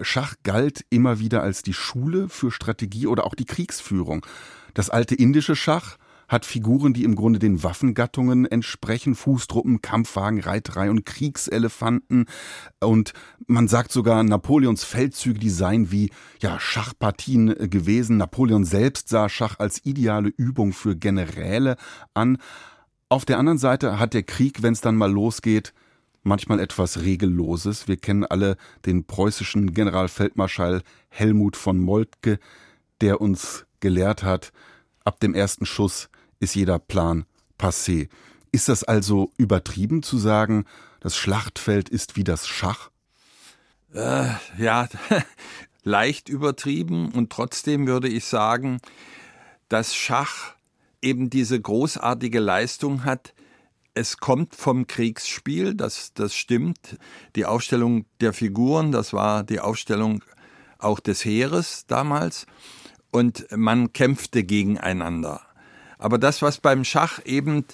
Schach 0.00 0.34
galt 0.42 0.84
immer 0.90 1.18
wieder 1.18 1.42
als 1.42 1.62
die 1.62 1.74
Schule 1.74 2.28
für 2.28 2.50
Strategie 2.50 3.06
oder 3.06 3.24
auch 3.24 3.34
die 3.34 3.44
Kriegsführung. 3.44 4.24
Das 4.74 4.90
alte 4.90 5.14
indische 5.14 5.56
Schach 5.56 5.96
hat 6.28 6.44
Figuren, 6.44 6.92
die 6.92 7.04
im 7.04 7.14
Grunde 7.14 7.38
den 7.38 7.62
Waffengattungen 7.62 8.46
entsprechen, 8.46 9.14
Fußtruppen, 9.14 9.82
Kampfwagen, 9.82 10.40
Reiterei 10.40 10.90
und 10.90 11.06
Kriegselefanten. 11.06 12.26
Und 12.80 13.12
man 13.46 13.68
sagt 13.68 13.92
sogar, 13.92 14.22
Napoleons 14.22 14.84
Feldzüge, 14.84 15.38
die 15.38 15.50
seien 15.50 15.90
wie 15.90 16.10
ja, 16.40 16.58
Schachpartien 16.58 17.54
gewesen. 17.70 18.16
Napoleon 18.16 18.64
selbst 18.64 19.08
sah 19.08 19.28
Schach 19.28 19.58
als 19.58 19.84
ideale 19.84 20.28
Übung 20.28 20.72
für 20.72 20.96
Generäle 20.96 21.76
an. 22.14 22.38
Auf 23.08 23.24
der 23.24 23.38
anderen 23.38 23.58
Seite 23.58 24.00
hat 24.00 24.14
der 24.14 24.24
Krieg, 24.24 24.62
wenn 24.62 24.72
es 24.72 24.80
dann 24.80 24.96
mal 24.96 25.10
losgeht, 25.10 25.72
manchmal 26.24 26.58
etwas 26.58 27.02
Regelloses. 27.02 27.86
Wir 27.86 27.96
kennen 27.96 28.24
alle 28.24 28.56
den 28.84 29.04
preußischen 29.04 29.72
Generalfeldmarschall 29.72 30.82
Helmut 31.08 31.56
von 31.56 31.78
Moltke, 31.78 32.40
der 33.00 33.20
uns 33.20 33.64
gelehrt 33.80 34.24
hat, 34.24 34.52
ab 35.04 35.20
dem 35.20 35.34
ersten 35.34 35.66
Schuss 35.66 36.08
ist 36.40 36.54
jeder 36.54 36.78
Plan 36.78 37.24
passé. 37.58 38.08
Ist 38.52 38.68
das 38.68 38.84
also 38.84 39.32
übertrieben 39.36 40.02
zu 40.02 40.18
sagen, 40.18 40.64
das 41.00 41.16
Schlachtfeld 41.16 41.88
ist 41.88 42.16
wie 42.16 42.24
das 42.24 42.46
Schach? 42.46 42.90
Äh, 43.92 44.30
ja, 44.58 44.88
leicht 45.84 46.28
übertrieben 46.28 47.12
und 47.12 47.30
trotzdem 47.30 47.86
würde 47.86 48.08
ich 48.08 48.24
sagen, 48.24 48.80
dass 49.68 49.94
Schach 49.94 50.54
eben 51.02 51.30
diese 51.30 51.60
großartige 51.60 52.40
Leistung 52.40 53.04
hat. 53.04 53.34
Es 53.94 54.18
kommt 54.18 54.54
vom 54.54 54.86
Kriegsspiel, 54.86 55.74
das, 55.74 56.12
das 56.12 56.34
stimmt. 56.34 56.98
Die 57.36 57.46
Aufstellung 57.46 58.04
der 58.20 58.32
Figuren, 58.32 58.92
das 58.92 59.12
war 59.12 59.44
die 59.44 59.60
Aufstellung 59.60 60.22
auch 60.78 61.00
des 61.00 61.24
Heeres 61.24 61.86
damals. 61.86 62.46
Und 63.10 63.46
man 63.56 63.92
kämpfte 63.92 64.44
gegeneinander. 64.44 65.45
Aber 65.98 66.18
das, 66.18 66.42
was 66.42 66.58
beim 66.58 66.84
Schach 66.84 67.20
eben 67.24 67.64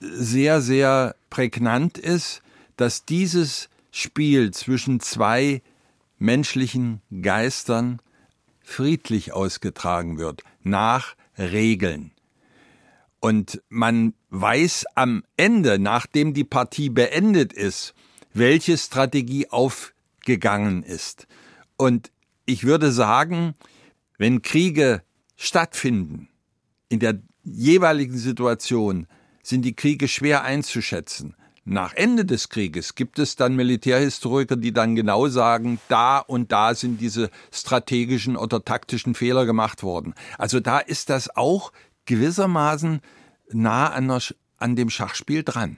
sehr, 0.00 0.60
sehr 0.60 1.14
prägnant 1.28 1.98
ist, 1.98 2.42
dass 2.76 3.04
dieses 3.04 3.68
Spiel 3.90 4.52
zwischen 4.52 5.00
zwei 5.00 5.62
menschlichen 6.18 7.00
Geistern 7.22 8.00
friedlich 8.62 9.32
ausgetragen 9.32 10.18
wird, 10.18 10.42
nach 10.62 11.14
Regeln. 11.38 12.12
Und 13.20 13.62
man 13.68 14.14
weiß 14.30 14.86
am 14.94 15.24
Ende, 15.36 15.78
nachdem 15.78 16.32
die 16.32 16.44
Partie 16.44 16.88
beendet 16.88 17.52
ist, 17.52 17.94
welche 18.32 18.78
Strategie 18.78 19.48
aufgegangen 19.50 20.82
ist. 20.82 21.26
Und 21.76 22.10
ich 22.46 22.64
würde 22.64 22.92
sagen, 22.92 23.54
wenn 24.18 24.42
Kriege 24.42 25.02
stattfinden, 25.36 26.28
in 26.88 27.00
der 27.00 27.20
jeweiligen 27.52 28.18
Situation 28.18 29.06
sind 29.42 29.62
die 29.62 29.74
Kriege 29.74 30.08
schwer 30.08 30.44
einzuschätzen. 30.44 31.34
Nach 31.64 31.92
Ende 31.94 32.24
des 32.24 32.48
Krieges 32.48 32.94
gibt 32.94 33.18
es 33.18 33.36
dann 33.36 33.54
Militärhistoriker, 33.54 34.56
die 34.56 34.72
dann 34.72 34.96
genau 34.96 35.28
sagen, 35.28 35.78
da 35.88 36.18
und 36.18 36.52
da 36.52 36.74
sind 36.74 37.00
diese 37.00 37.30
strategischen 37.52 38.36
oder 38.36 38.64
taktischen 38.64 39.14
Fehler 39.14 39.46
gemacht 39.46 39.82
worden. 39.82 40.14
Also 40.38 40.60
da 40.60 40.78
ist 40.78 41.10
das 41.10 41.36
auch 41.36 41.72
gewissermaßen 42.06 43.00
nah 43.52 43.90
an, 43.90 44.08
der, 44.08 44.20
an 44.56 44.74
dem 44.74 44.90
Schachspiel 44.90 45.42
dran. 45.42 45.76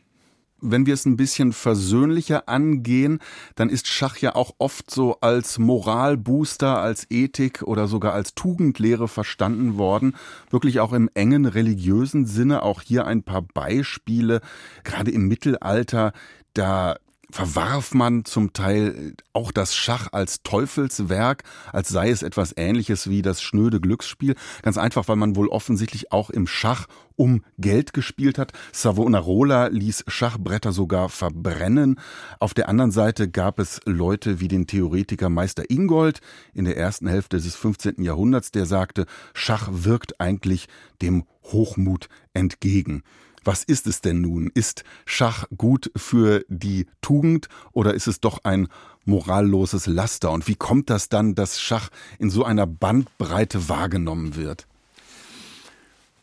Wenn 0.64 0.87
wir 0.87 0.95
es 0.95 1.04
ein 1.07 1.16
bisschen 1.16 1.52
versöhnlicher 1.52 2.49
angehen, 2.49 3.19
dann 3.57 3.69
ist 3.69 3.88
Schach 3.88 4.19
ja 4.19 4.37
auch 4.37 4.52
oft 4.59 4.90
so 4.92 5.19
als 5.21 5.59
Moralbooster, 5.59 6.78
als 6.78 7.11
Ethik 7.11 7.62
oder 7.62 7.88
sogar 7.88 8.14
als 8.14 8.37
Tugendlehre 8.37 9.09
verstanden 9.09 9.76
worden. 9.76 10.14
Wirklich 10.50 10.78
auch 10.78 10.92
im 10.92 11.11
engen 11.14 11.47
religiösen 11.47 12.26
Sinne. 12.26 12.62
Auch 12.62 12.81
hier 12.81 13.07
ein 13.07 13.25
paar 13.25 13.42
Beispiele. 13.42 14.40
Gerade 14.85 15.11
im 15.11 15.26
Mittelalter, 15.26 16.12
da 16.54 16.97
verwarf 17.33 17.95
man 17.95 18.25
zum 18.25 18.53
Teil 18.53 19.15
auch 19.33 19.53
das 19.53 19.75
Schach 19.75 20.09
als 20.12 20.43
Teufelswerk, 20.43 21.45
als 21.73 21.89
sei 21.89 22.11
es 22.11 22.23
etwas 22.23 22.55
ähnliches 22.57 23.09
wie 23.09 23.23
das 23.23 23.43
schnöde 23.43 23.81
Glücksspiel. 23.81 24.35
Ganz 24.62 24.77
einfach, 24.77 25.09
weil 25.09 25.17
man 25.17 25.35
wohl 25.35 25.49
offensichtlich 25.49 26.12
auch 26.12 26.31
im 26.31 26.47
Schach 26.47 26.87
um 27.17 27.43
Geld 27.59 27.95
gespielt 27.95 28.39
hat. 28.39 28.53
Savonarola 28.73 29.69
ließ 29.69 30.05
Schachbretter 30.09 30.73
sogar 30.73 31.09
verbrennen. 31.09 31.99
Auf 32.39 32.55
der 32.55 32.69
anderen 32.69 32.91
Seite 32.91 33.31
gab 33.31 33.59
es 33.59 33.81
Leute 33.87 34.41
wie 34.41 34.49
den 34.49 34.67
Theoretiker 34.67 35.31
Meister 35.31 35.71
Ingold 35.71 36.21
in 36.53 36.67
der 36.67 36.77
ersten 36.77 37.07
Hälfte 37.07 37.39
des 37.39 37.57
15. 37.57 38.03
Jahrhunderts, 38.03 38.51
der 38.51 38.67
sagte, 38.67 39.07
Schach 39.33 39.69
wirkt 39.73 40.21
eigentlich 40.21 40.69
dem 41.01 41.25
Hochmut 41.45 42.09
entgegen. 42.35 43.03
Was 43.45 43.65
ist 43.65 43.87
es 43.87 44.01
denn 44.01 44.21
nun? 44.21 44.51
Ist 44.55 44.85
Schach 45.05 45.47
gut 45.57 45.91
für 45.97 46.45
die 46.49 46.87
Tugend 47.01 47.49
oder 47.73 47.95
ist 47.95 48.07
es 48.07 48.21
doch 48.21 48.45
ein 48.45 48.69
moralloses 49.05 49.87
Laster? 49.87 50.31
Und 50.31 50.47
wie 50.49 50.55
kommt 50.55 50.91
das 50.91 51.09
dann, 51.09 51.35
dass 51.35 51.61
Schach 51.61 51.89
in 52.19 52.31
so 52.31 52.45
einer 52.45 52.67
Bandbreite 52.67 53.69
wahrgenommen 53.69 54.37
wird? 54.37 54.67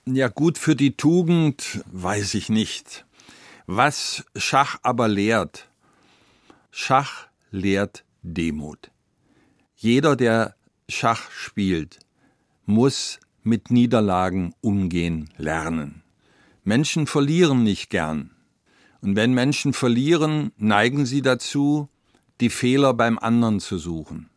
Ja, 0.05 0.27
gut 0.27 0.57
für 0.57 0.75
die 0.75 0.95
Tugend 0.95 1.83
weiß 1.91 2.33
ich 2.33 2.49
nicht. 2.49 3.05
Was 3.67 4.25
Schach 4.35 4.79
aber 4.81 5.07
lehrt, 5.07 5.69
Schach 6.71 7.27
lehrt 7.51 8.03
Demut. 8.23 8.91
Jeder, 9.75 10.15
der 10.15 10.55
Schach 10.87 11.29
spielt, 11.31 11.99
muss 12.65 13.19
mit 13.43 13.71
Niederlagen 13.71 14.55
umgehen 14.61 15.29
lernen. 15.37 16.03
Menschen 16.69 17.07
verlieren 17.07 17.63
nicht 17.63 17.89
gern. 17.89 18.29
Und 19.01 19.15
wenn 19.15 19.33
Menschen 19.33 19.73
verlieren, 19.73 20.51
neigen 20.55 21.07
sie 21.07 21.23
dazu, 21.23 21.89
die 22.41 22.51
Fehler 22.51 22.93
beim 22.93 23.17
anderen 23.17 23.59
zu 23.59 23.79
suchen. 23.79 24.29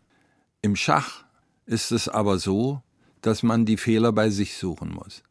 Im 0.62 0.74
Schach 0.74 1.24
ist 1.66 1.92
es 1.92 2.08
aber 2.08 2.38
so, 2.38 2.80
dass 3.20 3.42
man 3.42 3.66
die 3.66 3.76
Fehler 3.76 4.12
bei 4.12 4.30
sich 4.30 4.56
suchen 4.56 4.94
muss. 4.94 5.22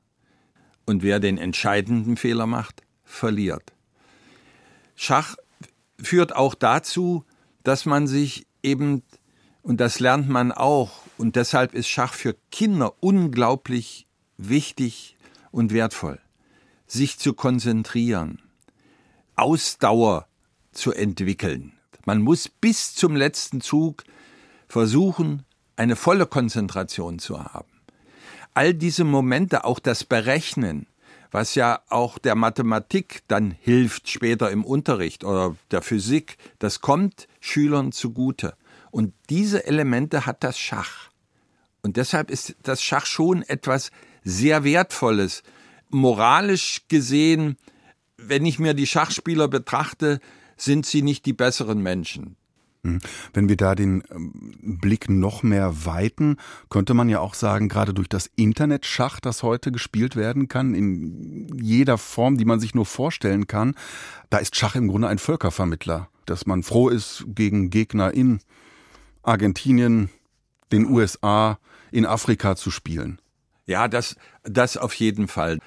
Und 0.85 1.01
wer 1.01 1.19
den 1.19 1.39
entscheidenden 1.39 2.17
Fehler 2.17 2.45
macht, 2.45 2.83
verliert. 3.03 3.73
Schach 4.95 5.37
führt 5.99 6.35
auch 6.35 6.53
dazu, 6.53 7.25
dass 7.63 7.87
man 7.87 8.05
sich 8.05 8.45
eben, 8.61 9.01
und 9.63 9.81
das 9.81 9.99
lernt 9.99 10.29
man 10.29 10.51
auch, 10.51 11.01
und 11.17 11.35
deshalb 11.35 11.73
ist 11.73 11.87
Schach 11.87 12.13
für 12.13 12.35
Kinder 12.51 12.93
unglaublich 12.99 14.05
wichtig 14.37 15.17
und 15.49 15.73
wertvoll 15.73 16.19
sich 16.91 17.17
zu 17.17 17.33
konzentrieren, 17.33 18.41
Ausdauer 19.37 20.27
zu 20.73 20.91
entwickeln. 20.91 21.71
Man 22.05 22.21
muss 22.21 22.49
bis 22.49 22.93
zum 22.93 23.15
letzten 23.15 23.61
Zug 23.61 24.03
versuchen, 24.67 25.45
eine 25.77 25.95
volle 25.95 26.25
Konzentration 26.25 27.17
zu 27.19 27.41
haben. 27.41 27.69
All 28.53 28.73
diese 28.73 29.05
Momente, 29.05 29.63
auch 29.63 29.79
das 29.79 30.03
Berechnen, 30.03 30.85
was 31.31 31.55
ja 31.55 31.79
auch 31.87 32.17
der 32.17 32.35
Mathematik 32.35 33.23
dann 33.29 33.51
hilft 33.51 34.09
später 34.09 34.51
im 34.51 34.65
Unterricht 34.65 35.23
oder 35.23 35.55
der 35.71 35.81
Physik, 35.81 36.37
das 36.59 36.81
kommt 36.81 37.29
Schülern 37.39 37.93
zugute. 37.93 38.55
Und 38.91 39.13
diese 39.29 39.65
Elemente 39.65 40.25
hat 40.25 40.43
das 40.43 40.59
Schach. 40.59 41.09
Und 41.83 41.95
deshalb 41.95 42.29
ist 42.29 42.55
das 42.63 42.83
Schach 42.83 43.05
schon 43.05 43.43
etwas 43.43 43.91
sehr 44.25 44.65
Wertvolles 44.65 45.41
moralisch 45.91 46.81
gesehen, 46.87 47.57
wenn 48.17 48.45
ich 48.45 48.59
mir 48.59 48.73
die 48.73 48.87
Schachspieler 48.87 49.47
betrachte, 49.47 50.19
sind 50.57 50.85
sie 50.85 51.01
nicht 51.01 51.25
die 51.25 51.33
besseren 51.33 51.81
Menschen. 51.81 52.35
Hm. 52.83 52.99
Wenn 53.33 53.47
wir 53.47 53.57
da 53.57 53.75
den 53.75 54.03
ähm, 54.11 54.79
Blick 54.79 55.09
noch 55.09 55.43
mehr 55.43 55.85
weiten, 55.85 56.37
könnte 56.69 56.93
man 56.93 57.09
ja 57.09 57.19
auch 57.19 57.35
sagen, 57.35 57.69
gerade 57.69 57.93
durch 57.93 58.09
das 58.09 58.29
Internetschach, 58.35 59.19
das 59.19 59.43
heute 59.43 59.71
gespielt 59.71 60.15
werden 60.15 60.47
kann, 60.47 60.73
in 60.73 61.47
jeder 61.61 61.97
Form, 61.97 62.37
die 62.37 62.45
man 62.45 62.59
sich 62.59 62.73
nur 62.73 62.85
vorstellen 62.85 63.45
kann, 63.45 63.75
da 64.31 64.39
ist 64.39 64.55
Schach 64.55 64.75
im 64.75 64.87
Grunde 64.87 65.07
ein 65.09 65.19
Völkervermittler, 65.19 66.09
dass 66.25 66.47
man 66.47 66.63
froh 66.63 66.89
ist, 66.89 67.25
gegen 67.27 67.69
Gegner 67.69 68.13
in 68.13 68.39
Argentinien, 69.21 70.09
den 70.71 70.85
USA, 70.85 71.59
in 71.91 72.07
Afrika 72.07 72.55
zu 72.55 72.71
spielen. 72.71 73.21
Ja, 73.65 73.87
das, 73.87 74.15
das 74.43 74.77
auf 74.77 74.93
jeden 74.93 75.27
Fall. 75.27 75.59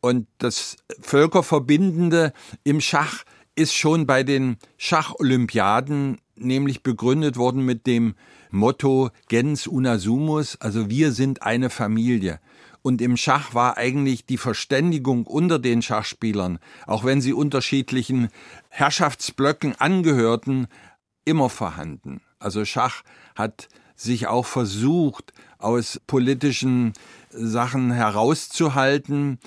Und 0.00 0.26
das 0.38 0.76
Völkerverbindende 1.00 2.32
im 2.64 2.80
Schach 2.80 3.24
ist 3.56 3.74
schon 3.74 4.06
bei 4.06 4.22
den 4.22 4.56
Schacholympiaden 4.76 6.18
nämlich 6.36 6.82
begründet 6.82 7.36
worden 7.36 7.64
mit 7.64 7.86
dem 7.86 8.14
Motto 8.50 9.10
Gens 9.28 9.66
una 9.66 9.98
sumus, 9.98 10.56
also 10.60 10.88
wir 10.88 11.12
sind 11.12 11.42
eine 11.42 11.70
Familie. 11.70 12.40
Und 12.80 13.02
im 13.02 13.16
Schach 13.16 13.54
war 13.54 13.76
eigentlich 13.76 14.24
die 14.24 14.38
Verständigung 14.38 15.26
unter 15.26 15.58
den 15.58 15.82
Schachspielern, 15.82 16.58
auch 16.86 17.04
wenn 17.04 17.20
sie 17.20 17.32
unterschiedlichen 17.32 18.28
Herrschaftsblöcken 18.68 19.74
angehörten, 19.78 20.68
immer 21.24 21.50
vorhanden. 21.50 22.20
Also 22.38 22.64
Schach 22.64 23.02
hat 23.34 23.68
sich 23.96 24.28
auch 24.28 24.46
versucht, 24.46 25.32
aus 25.58 26.00
politischen 26.06 26.92
Sachen 27.30 27.90
herauszuhalten, 27.90 29.38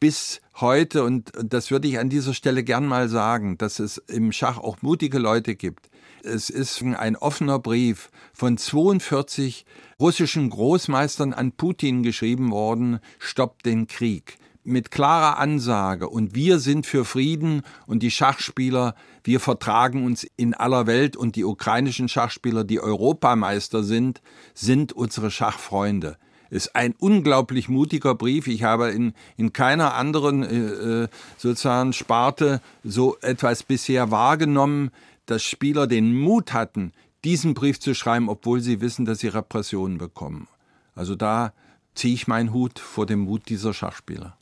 bis 0.00 0.40
heute, 0.56 1.02
und 1.04 1.32
das 1.42 1.70
würde 1.70 1.88
ich 1.88 1.98
an 1.98 2.08
dieser 2.08 2.34
Stelle 2.34 2.62
gern 2.62 2.86
mal 2.86 3.08
sagen, 3.08 3.58
dass 3.58 3.78
es 3.78 3.98
im 3.98 4.32
Schach 4.32 4.58
auch 4.58 4.82
mutige 4.82 5.18
Leute 5.18 5.54
gibt. 5.54 5.90
Es 6.22 6.50
ist 6.50 6.82
ein 6.82 7.16
offener 7.16 7.58
Brief 7.58 8.10
von 8.32 8.58
42 8.58 9.64
russischen 10.00 10.50
Großmeistern 10.50 11.32
an 11.32 11.52
Putin 11.52 12.02
geschrieben 12.02 12.50
worden, 12.50 13.00
stoppt 13.18 13.66
den 13.66 13.86
Krieg. 13.86 14.38
Mit 14.64 14.90
klarer 14.90 15.38
Ansage, 15.38 16.08
und 16.08 16.34
wir 16.34 16.58
sind 16.58 16.84
für 16.84 17.06
Frieden. 17.06 17.62
Und 17.86 18.02
die 18.02 18.10
Schachspieler, 18.10 18.94
wir 19.24 19.40
vertragen 19.40 20.04
uns 20.04 20.26
in 20.36 20.52
aller 20.52 20.86
Welt. 20.86 21.16
Und 21.16 21.36
die 21.36 21.44
ukrainischen 21.44 22.08
Schachspieler, 22.08 22.64
die 22.64 22.78
Europameister 22.78 23.82
sind, 23.82 24.20
sind 24.52 24.92
unsere 24.92 25.30
Schachfreunde 25.30 26.18
ist 26.50 26.74
ein 26.74 26.94
unglaublich 26.98 27.68
mutiger 27.68 28.14
Brief. 28.14 28.46
Ich 28.46 28.62
habe 28.62 28.90
in, 28.90 29.12
in 29.36 29.52
keiner 29.52 29.94
anderen 29.94 30.42
äh, 30.42 31.04
äh, 31.04 31.08
sozusagen 31.36 31.92
Sparte 31.92 32.60
so 32.84 33.16
etwas 33.20 33.62
bisher 33.62 34.10
wahrgenommen, 34.10 34.90
dass 35.26 35.42
Spieler 35.42 35.86
den 35.86 36.18
Mut 36.18 36.52
hatten, 36.52 36.92
diesen 37.24 37.54
Brief 37.54 37.80
zu 37.80 37.94
schreiben, 37.94 38.28
obwohl 38.28 38.60
sie 38.60 38.80
wissen, 38.80 39.04
dass 39.04 39.18
sie 39.20 39.28
Repressionen 39.28 39.98
bekommen. 39.98 40.48
Also 40.94 41.14
da 41.14 41.52
ziehe 41.94 42.14
ich 42.14 42.28
meinen 42.28 42.52
Hut 42.52 42.78
vor 42.78 43.06
dem 43.06 43.20
Mut 43.20 43.48
dieser 43.48 43.74
Schachspieler. 43.74 44.36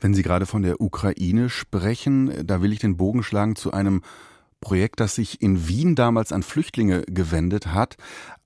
Wenn 0.00 0.14
Sie 0.14 0.22
gerade 0.22 0.46
von 0.46 0.62
der 0.62 0.80
Ukraine 0.80 1.48
sprechen, 1.48 2.46
da 2.46 2.62
will 2.62 2.72
ich 2.72 2.80
den 2.80 2.96
Bogen 2.96 3.22
schlagen 3.22 3.54
zu 3.54 3.72
einem 3.72 4.02
Projekt, 4.62 5.00
das 5.00 5.16
sich 5.16 5.42
in 5.42 5.68
Wien 5.68 5.94
damals 5.94 6.32
an 6.32 6.42
Flüchtlinge 6.42 7.02
gewendet 7.02 7.66
hat. 7.66 7.96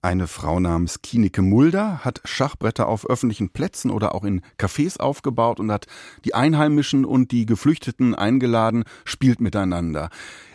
Eine 0.03 0.27
Frau 0.27 0.59
namens 0.59 1.03
Kinike 1.03 1.43
Mulder 1.43 2.05
hat 2.05 2.21
Schachbretter 2.25 2.89
auf 2.89 3.09
öffentlichen 3.09 3.51
Plätzen 3.51 3.93
oder 3.93 4.17
auch 4.17 4.25
in 4.25 4.41
Cafés 4.59 4.99
aufgebaut 4.99 5.61
und 5.61 5.71
hat 5.71 5.87
die 6.25 6.35
Einheimischen 6.35 7.05
und 7.05 7.31
die 7.31 7.47
Geflüchteten 7.47 8.17
eingeladen, 8.17 8.83
spielt 9.05 9.41
miteinander. 9.41 10.11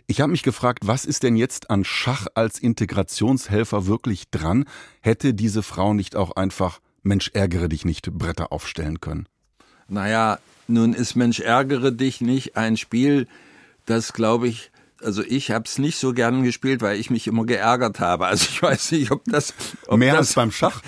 Ich 0.07 0.19
habe 0.19 0.31
mich 0.31 0.43
gefragt, 0.43 0.85
was 0.85 1.05
ist 1.05 1.23
denn 1.23 1.37
jetzt 1.37 1.69
an 1.69 1.85
Schach 1.85 2.27
als 2.35 2.59
Integrationshelfer 2.59 3.85
wirklich 3.85 4.29
dran? 4.29 4.65
Hätte 4.99 5.33
diese 5.33 5.63
Frau 5.63 5.93
nicht 5.93 6.17
auch 6.17 6.35
einfach 6.35 6.81
Mensch 7.03 7.31
ärgere 7.33 7.69
dich 7.69 7.85
nicht 7.85 8.11
Bretter 8.11 8.51
aufstellen 8.51 8.99
können? 8.99 9.27
Naja, 9.87 10.39
nun 10.67 10.93
ist 10.93 11.15
Mensch 11.15 11.39
ärgere 11.39 11.91
dich 11.91 12.19
nicht 12.19 12.57
ein 12.57 12.77
Spiel, 12.77 13.27
das, 13.85 14.13
glaube 14.13 14.47
ich, 14.47 14.71
also 15.03 15.23
ich 15.23 15.51
habe 15.51 15.65
es 15.65 15.77
nicht 15.77 15.97
so 15.97 16.13
gern 16.13 16.43
gespielt, 16.43 16.81
weil 16.81 16.97
ich 16.99 17.09
mich 17.09 17.27
immer 17.27 17.45
geärgert 17.45 17.99
habe. 17.99 18.27
Also 18.27 18.47
ich 18.49 18.61
weiß 18.61 18.91
nicht, 18.93 19.11
ob 19.11 19.23
das 19.25 19.53
ob 19.87 19.99
mehr 19.99 20.13
das, 20.13 20.29
als 20.29 20.35
beim 20.35 20.51
Schach. 20.51 20.81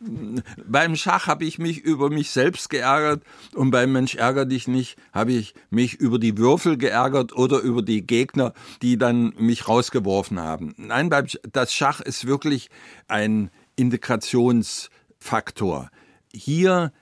beim 0.66 0.96
Schach 0.96 1.26
habe 1.26 1.44
ich 1.44 1.58
mich 1.58 1.78
über 1.78 2.08
mich 2.10 2.30
selbst 2.30 2.70
geärgert 2.70 3.22
und 3.54 3.70
beim 3.70 3.92
Mensch 3.92 4.14
ärger 4.14 4.46
dich 4.46 4.68
nicht 4.68 4.96
habe 5.12 5.32
ich 5.32 5.54
mich 5.70 5.94
über 5.94 6.18
die 6.18 6.36
Würfel 6.38 6.76
geärgert 6.76 7.34
oder 7.34 7.60
über 7.60 7.82
die 7.82 8.06
Gegner, 8.06 8.52
die 8.82 8.98
dann 8.98 9.32
mich 9.38 9.68
rausgeworfen 9.68 10.40
haben. 10.40 10.74
Nein, 10.76 11.10
beim 11.10 11.26
das 11.52 11.74
Schach 11.74 12.00
ist 12.00 12.26
wirklich 12.26 12.70
ein 13.08 13.50
Integrationsfaktor. 13.76 15.90
Hier 16.32 16.92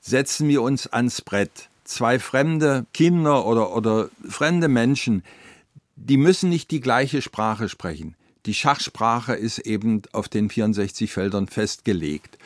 setzen 0.00 0.48
wir 0.48 0.62
uns 0.62 0.86
ans 0.86 1.20
Brett. 1.20 1.68
Zwei 1.84 2.18
fremde 2.18 2.86
Kinder 2.92 3.46
oder, 3.46 3.76
oder 3.76 4.08
fremde 4.28 4.68
Menschen, 4.68 5.22
die 5.96 6.18
müssen 6.18 6.50
nicht 6.50 6.70
die 6.70 6.80
gleiche 6.80 7.22
Sprache 7.22 7.68
sprechen. 7.68 8.14
Die 8.44 8.54
Schachsprache 8.54 9.34
ist 9.34 9.58
eben 9.58 10.02
auf 10.12 10.28
den 10.28 10.48
64 10.48 11.10
Feldern 11.10 11.48
festgelegt. 11.48 12.38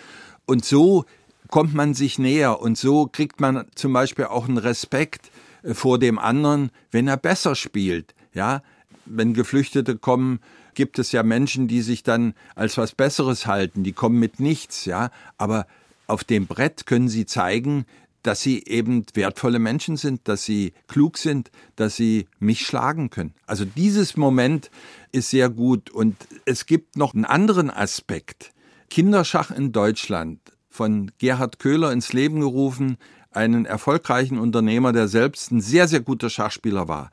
Und 0.46 0.64
so 0.64 1.04
kommt 1.48 1.74
man 1.74 1.94
sich 1.94 2.18
näher 2.18 2.60
und 2.60 2.78
so 2.78 3.06
kriegt 3.06 3.40
man 3.40 3.66
zum 3.74 3.92
Beispiel 3.92 4.26
auch 4.26 4.48
einen 4.48 4.58
Respekt 4.58 5.30
äh, 5.62 5.74
vor 5.74 5.98
dem 5.98 6.18
anderen, 6.18 6.70
wenn 6.90 7.08
er 7.08 7.16
besser 7.16 7.54
spielt. 7.54 8.14
Ja, 8.32 8.62
wenn 9.04 9.34
Geflüchtete 9.34 9.98
kommen, 9.98 10.40
gibt 10.74 10.98
es 10.98 11.12
ja 11.12 11.22
Menschen, 11.22 11.66
die 11.66 11.82
sich 11.82 12.02
dann 12.04 12.34
als 12.54 12.78
was 12.78 12.92
Besseres 12.92 13.46
halten, 13.46 13.82
die 13.82 13.92
kommen 13.92 14.18
mit 14.20 14.38
nichts, 14.38 14.84
ja, 14.84 15.10
aber 15.36 15.66
auf 16.06 16.22
dem 16.24 16.46
Brett 16.46 16.86
können 16.86 17.08
sie 17.08 17.26
zeigen, 17.26 17.84
dass 18.22 18.40
sie 18.40 18.64
eben 18.64 19.04
wertvolle 19.14 19.58
Menschen 19.58 19.96
sind, 19.96 20.28
dass 20.28 20.44
sie 20.44 20.72
klug 20.88 21.18
sind, 21.18 21.50
dass 21.76 21.96
sie 21.96 22.26
mich 22.38 22.66
schlagen 22.66 23.10
können. 23.10 23.34
Also 23.46 23.64
dieses 23.64 24.16
Moment 24.16 24.70
ist 25.12 25.30
sehr 25.30 25.48
gut. 25.48 25.90
Und 25.90 26.16
es 26.44 26.66
gibt 26.66 26.96
noch 26.96 27.14
einen 27.14 27.24
anderen 27.24 27.70
Aspekt. 27.70 28.52
Kinderschach 28.90 29.50
in 29.50 29.72
Deutschland 29.72 30.40
von 30.68 31.10
Gerhard 31.18 31.58
Köhler 31.58 31.92
ins 31.92 32.12
Leben 32.12 32.40
gerufen, 32.40 32.96
einen 33.30 33.64
erfolgreichen 33.64 34.38
Unternehmer, 34.38 34.92
der 34.92 35.08
selbst 35.08 35.50
ein 35.52 35.60
sehr, 35.60 35.88
sehr 35.88 36.00
guter 36.00 36.30
Schachspieler 36.30 36.88
war. 36.88 37.10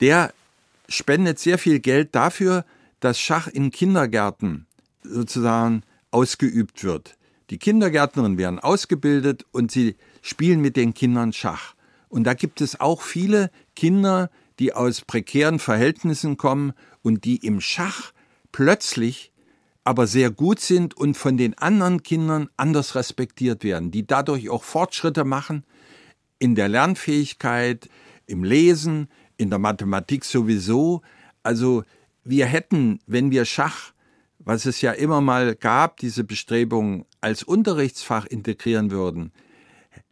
Der 0.00 0.32
spendet 0.88 1.38
sehr 1.38 1.58
viel 1.58 1.80
Geld 1.80 2.14
dafür, 2.14 2.64
dass 3.00 3.18
Schach 3.18 3.48
in 3.48 3.70
Kindergärten 3.70 4.66
sozusagen 5.02 5.82
ausgeübt 6.10 6.84
wird. 6.84 7.16
Die 7.50 7.58
Kindergärtnerinnen 7.58 8.38
werden 8.38 8.58
ausgebildet 8.58 9.44
und 9.52 9.70
sie 9.70 9.96
spielen 10.22 10.60
mit 10.60 10.76
den 10.76 10.94
Kindern 10.94 11.32
Schach. 11.32 11.74
Und 12.08 12.24
da 12.24 12.34
gibt 12.34 12.60
es 12.60 12.80
auch 12.80 13.02
viele 13.02 13.50
Kinder, 13.74 14.30
die 14.58 14.72
aus 14.72 15.02
prekären 15.02 15.58
Verhältnissen 15.58 16.36
kommen 16.36 16.72
und 17.02 17.24
die 17.24 17.36
im 17.36 17.60
Schach 17.60 18.12
plötzlich 18.52 19.32
aber 19.84 20.08
sehr 20.08 20.30
gut 20.30 20.58
sind 20.58 20.96
und 20.96 21.16
von 21.16 21.36
den 21.36 21.56
anderen 21.58 22.02
Kindern 22.02 22.48
anders 22.56 22.96
respektiert 22.96 23.62
werden, 23.62 23.92
die 23.92 24.04
dadurch 24.04 24.50
auch 24.50 24.64
Fortschritte 24.64 25.24
machen 25.24 25.64
in 26.40 26.56
der 26.56 26.68
Lernfähigkeit, 26.68 27.88
im 28.26 28.42
Lesen, 28.42 29.08
in 29.36 29.50
der 29.50 29.60
Mathematik 29.60 30.24
sowieso. 30.24 31.02
Also 31.44 31.84
wir 32.24 32.46
hätten, 32.46 32.98
wenn 33.06 33.30
wir 33.30 33.44
Schach 33.44 33.92
was 34.46 34.64
es 34.64 34.80
ja 34.80 34.92
immer 34.92 35.20
mal 35.20 35.56
gab, 35.56 35.96
diese 35.98 36.22
Bestrebungen 36.22 37.04
als 37.26 37.42
Unterrichtsfach 37.42 38.24
integrieren 38.24 38.92
würden, 38.92 39.32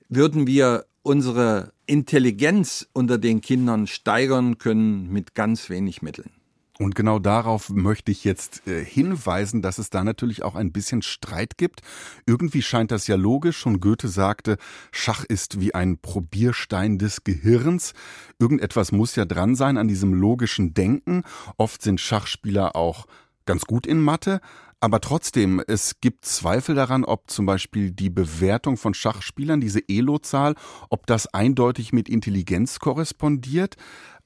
würden 0.09 0.48
wir 0.48 0.87
unsere 1.05 1.72
Intelligenz 1.87 2.88
unter 2.92 3.18
den 3.18 3.40
Kindern 3.40 3.87
steigern 3.87 4.59
können 4.59 5.12
mit 5.12 5.37
ganz 5.37 5.70
wenig 5.70 6.03
Mitteln. 6.03 6.31
Und 6.81 6.96
genau 6.96 7.20
darauf 7.20 7.70
möchte 7.70 8.11
ich 8.11 8.24
jetzt 8.24 8.66
äh, 8.66 8.85
hinweisen, 8.85 9.62
dass 9.62 9.79
es 9.79 9.90
da 9.90 10.03
natürlich 10.03 10.42
auch 10.42 10.57
ein 10.57 10.72
bisschen 10.72 11.03
Streit 11.03 11.57
gibt. 11.57 11.83
Irgendwie 12.27 12.62
scheint 12.62 12.90
das 12.90 13.07
ja 13.07 13.14
logisch. 13.14 13.59
Schon 13.59 13.79
Goethe 13.79 14.09
sagte, 14.09 14.57
Schach 14.90 15.22
ist 15.22 15.61
wie 15.61 15.72
ein 15.72 15.98
Probierstein 15.98 16.98
des 16.98 17.22
Gehirns. 17.22 17.92
Irgendetwas 18.40 18.90
muss 18.90 19.14
ja 19.14 19.24
dran 19.24 19.55
sein 19.55 19.79
an 19.79 19.87
diesem 19.87 20.14
logischen 20.14 20.74
Denken. 20.74 21.22
Oft 21.59 21.81
sind 21.81 22.00
Schachspieler 22.00 22.74
auch 22.74 23.07
ganz 23.46 23.64
gut 23.64 23.87
in 23.87 24.00
Mathe, 24.00 24.40
aber 24.85 25.00
trotzdem, 25.00 25.62
es 25.66 26.00
gibt 26.02 26.26
Zweifel 26.26 26.74
daran, 26.74 27.04
ob 27.04 27.30
zum 27.30 27.46
Beispiel 27.46 27.90
die 27.90 28.11
Bewertung 28.11 28.76
von 28.76 28.92
Schachspielern, 28.92 29.59
diese 29.59 29.80
Elo-Zahl, 29.88 30.57
ob 30.90 31.07
das 31.07 31.26
eindeutig 31.33 31.94
mit 31.94 32.07
Intelligenz 32.07 32.80
korrespondiert. 32.80 33.76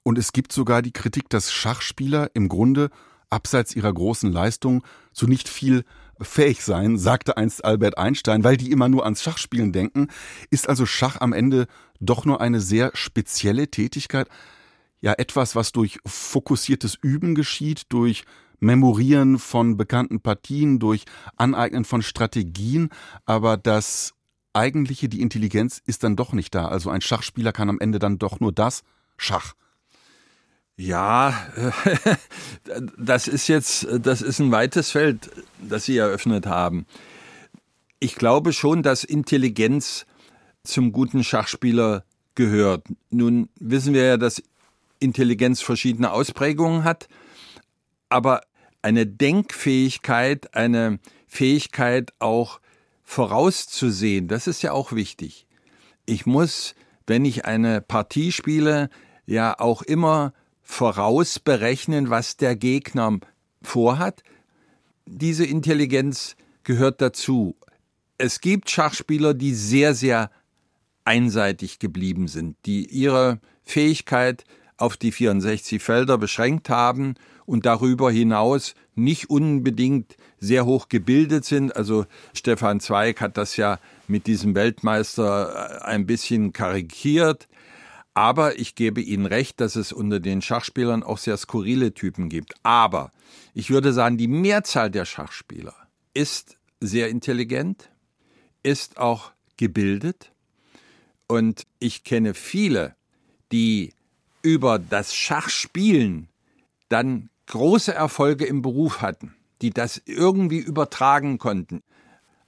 Und 0.02 0.18
es 0.18 0.32
gibt 0.32 0.50
sogar 0.50 0.82
die 0.82 0.90
Kritik, 0.90 1.28
dass 1.28 1.52
Schachspieler 1.52 2.32
im 2.34 2.48
Grunde 2.48 2.90
abseits 3.30 3.76
ihrer 3.76 3.92
großen 3.92 4.32
Leistung 4.32 4.82
zu 5.12 5.28
nicht 5.28 5.48
viel 5.48 5.84
fähig 6.20 6.64
sein, 6.64 6.98
sagte 6.98 7.36
einst 7.36 7.64
Albert 7.64 7.96
Einstein, 7.96 8.42
weil 8.42 8.56
die 8.56 8.72
immer 8.72 8.88
nur 8.88 9.04
ans 9.04 9.22
Schachspielen 9.22 9.72
denken. 9.72 10.08
Ist 10.50 10.68
also 10.68 10.86
Schach 10.86 11.20
am 11.20 11.32
Ende 11.32 11.68
doch 12.00 12.24
nur 12.24 12.40
eine 12.40 12.60
sehr 12.60 12.90
spezielle 12.94 13.70
Tätigkeit? 13.70 14.28
Ja, 15.00 15.12
etwas, 15.12 15.54
was 15.54 15.70
durch 15.70 16.00
fokussiertes 16.04 16.98
Üben 17.00 17.36
geschieht, 17.36 17.84
durch 17.90 18.24
Memorieren 18.60 19.38
von 19.38 19.76
bekannten 19.76 20.20
Partien, 20.20 20.78
durch 20.78 21.04
Aneignen 21.36 21.84
von 21.84 22.02
Strategien, 22.02 22.90
aber 23.24 23.56
das 23.56 24.14
eigentliche, 24.52 25.08
die 25.08 25.20
Intelligenz 25.20 25.80
ist 25.86 26.02
dann 26.04 26.16
doch 26.16 26.32
nicht 26.32 26.54
da. 26.54 26.66
Also 26.66 26.90
ein 26.90 27.00
Schachspieler 27.00 27.52
kann 27.52 27.70
am 27.70 27.80
Ende 27.80 27.98
dann 27.98 28.18
doch 28.18 28.40
nur 28.40 28.52
das 28.52 28.82
Schach. 29.16 29.54
Ja, 30.76 31.34
das 32.96 33.26
ist 33.26 33.48
jetzt, 33.48 33.86
das 34.00 34.22
ist 34.22 34.38
ein 34.38 34.52
weites 34.52 34.92
Feld, 34.92 35.30
das 35.60 35.84
Sie 35.84 35.96
eröffnet 35.96 36.46
haben. 36.46 36.86
Ich 37.98 38.14
glaube 38.14 38.52
schon, 38.52 38.84
dass 38.84 39.02
Intelligenz 39.02 40.06
zum 40.62 40.92
guten 40.92 41.24
Schachspieler 41.24 42.04
gehört. 42.36 42.86
Nun 43.10 43.48
wissen 43.58 43.92
wir 43.92 44.04
ja, 44.04 44.16
dass 44.16 44.42
Intelligenz 45.00 45.60
verschiedene 45.60 46.12
Ausprägungen 46.12 46.84
hat, 46.84 47.08
aber 48.08 48.42
eine 48.82 49.06
Denkfähigkeit, 49.06 50.54
eine 50.54 50.98
Fähigkeit 51.26 52.12
auch 52.18 52.60
vorauszusehen, 53.04 54.28
das 54.28 54.46
ist 54.46 54.62
ja 54.62 54.72
auch 54.72 54.92
wichtig. 54.92 55.46
Ich 56.06 56.26
muss, 56.26 56.74
wenn 57.06 57.24
ich 57.24 57.44
eine 57.44 57.80
Partie 57.80 58.32
spiele, 58.32 58.90
ja 59.26 59.58
auch 59.58 59.82
immer 59.82 60.32
vorausberechnen, 60.62 62.10
was 62.10 62.36
der 62.36 62.56
Gegner 62.56 63.18
vorhat. 63.62 64.22
Diese 65.06 65.44
Intelligenz 65.44 66.36
gehört 66.64 67.00
dazu. 67.00 67.56
Es 68.18 68.40
gibt 68.40 68.70
Schachspieler, 68.70 69.32
die 69.32 69.54
sehr, 69.54 69.94
sehr 69.94 70.30
einseitig 71.04 71.78
geblieben 71.78 72.28
sind, 72.28 72.56
die 72.66 72.84
ihre 72.86 73.40
Fähigkeit 73.62 74.44
auf 74.76 74.96
die 74.96 75.12
64 75.12 75.82
Felder 75.82 76.18
beschränkt 76.18 76.68
haben 76.68 77.14
und 77.48 77.64
darüber 77.64 78.10
hinaus 78.10 78.74
nicht 78.94 79.30
unbedingt 79.30 80.16
sehr 80.38 80.66
hoch 80.66 80.90
gebildet 80.90 81.46
sind. 81.46 81.74
Also 81.74 82.04
Stefan 82.34 82.78
Zweig 82.78 83.22
hat 83.22 83.38
das 83.38 83.56
ja 83.56 83.78
mit 84.06 84.26
diesem 84.26 84.54
Weltmeister 84.54 85.80
äh, 85.80 85.84
ein 85.86 86.04
bisschen 86.04 86.52
karikiert. 86.52 87.48
Aber 88.12 88.58
ich 88.58 88.74
gebe 88.74 89.00
Ihnen 89.00 89.24
recht, 89.24 89.60
dass 89.60 89.76
es 89.76 89.92
unter 89.92 90.20
den 90.20 90.42
Schachspielern 90.42 91.02
auch 91.02 91.16
sehr 91.16 91.38
skurrile 91.38 91.94
Typen 91.94 92.28
gibt. 92.28 92.52
Aber 92.64 93.12
ich 93.54 93.70
würde 93.70 93.94
sagen, 93.94 94.18
die 94.18 94.28
Mehrzahl 94.28 94.90
der 94.90 95.06
Schachspieler 95.06 95.74
ist 96.12 96.58
sehr 96.80 97.08
intelligent, 97.08 97.88
ist 98.62 98.98
auch 98.98 99.32
gebildet. 99.56 100.32
Und 101.28 101.62
ich 101.78 102.04
kenne 102.04 102.34
viele, 102.34 102.94
die 103.52 103.94
über 104.42 104.78
das 104.78 105.14
Schachspielen 105.14 106.28
dann 106.90 107.30
große 107.48 107.92
Erfolge 107.92 108.44
im 108.46 108.62
Beruf 108.62 109.02
hatten, 109.02 109.34
die 109.60 109.70
das 109.70 110.00
irgendwie 110.04 110.58
übertragen 110.58 111.38
konnten. 111.38 111.82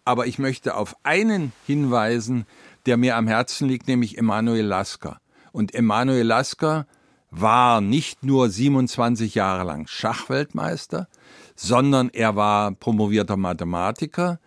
Aber 0.04 0.26
ich 0.26 0.38
möchte 0.38 0.76
auf 0.76 0.96
einen 1.02 1.52
hinweisen, 1.66 2.46
der 2.86 2.96
mir 2.96 3.16
am 3.16 3.26
Herzen 3.26 3.68
liegt, 3.68 3.88
nämlich 3.88 4.16
Emanuel 4.16 4.64
Lasker. 4.64 5.20
Und 5.52 5.74
Emanuel 5.74 6.26
Lasker 6.26 6.86
war 7.30 7.80
nicht 7.80 8.24
nur 8.24 8.48
27 8.48 9.34
Jahre 9.34 9.64
lang 9.64 9.86
Schachweltmeister, 9.86 11.08
sondern 11.54 12.08
er 12.10 12.36
war 12.36 12.72
promovierter 12.72 13.36
Mathematiker. 13.36 14.40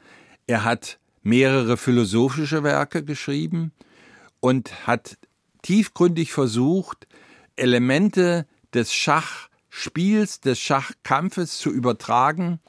Er 0.48 0.64
hat 0.64 1.00
mehrere 1.22 1.78
philosophische 1.78 2.64
Werke 2.64 3.04
geschrieben 3.04 3.72
und 4.40 4.88
hat 4.88 5.18
tiefgründig 5.62 6.34
versucht, 6.34 7.08
Elemente 7.56 8.46
des 8.74 8.94
Schachspiels, 9.74 10.40
des 10.40 10.60
Schachkampfes 10.60 11.58
zu 11.58 11.72
übertragen 11.72 12.60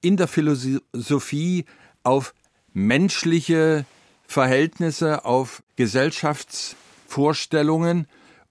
in 0.00 0.16
der 0.16 0.28
Philosophie 0.28 1.64
auf 2.04 2.34
menschliche 2.72 3.84
Verhältnisse, 4.26 5.24
auf 5.24 5.64
Gesellschaftsvorstellungen. 5.74 8.06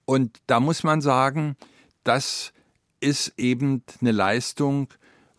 Und 0.05 0.41
da 0.45 0.59
muss 0.59 0.83
man 0.83 0.99
sagen, 0.99 1.55
das 2.03 2.51
ist 2.99 3.31
eben 3.37 3.81
eine 4.01 4.11
Leistung, 4.11 4.89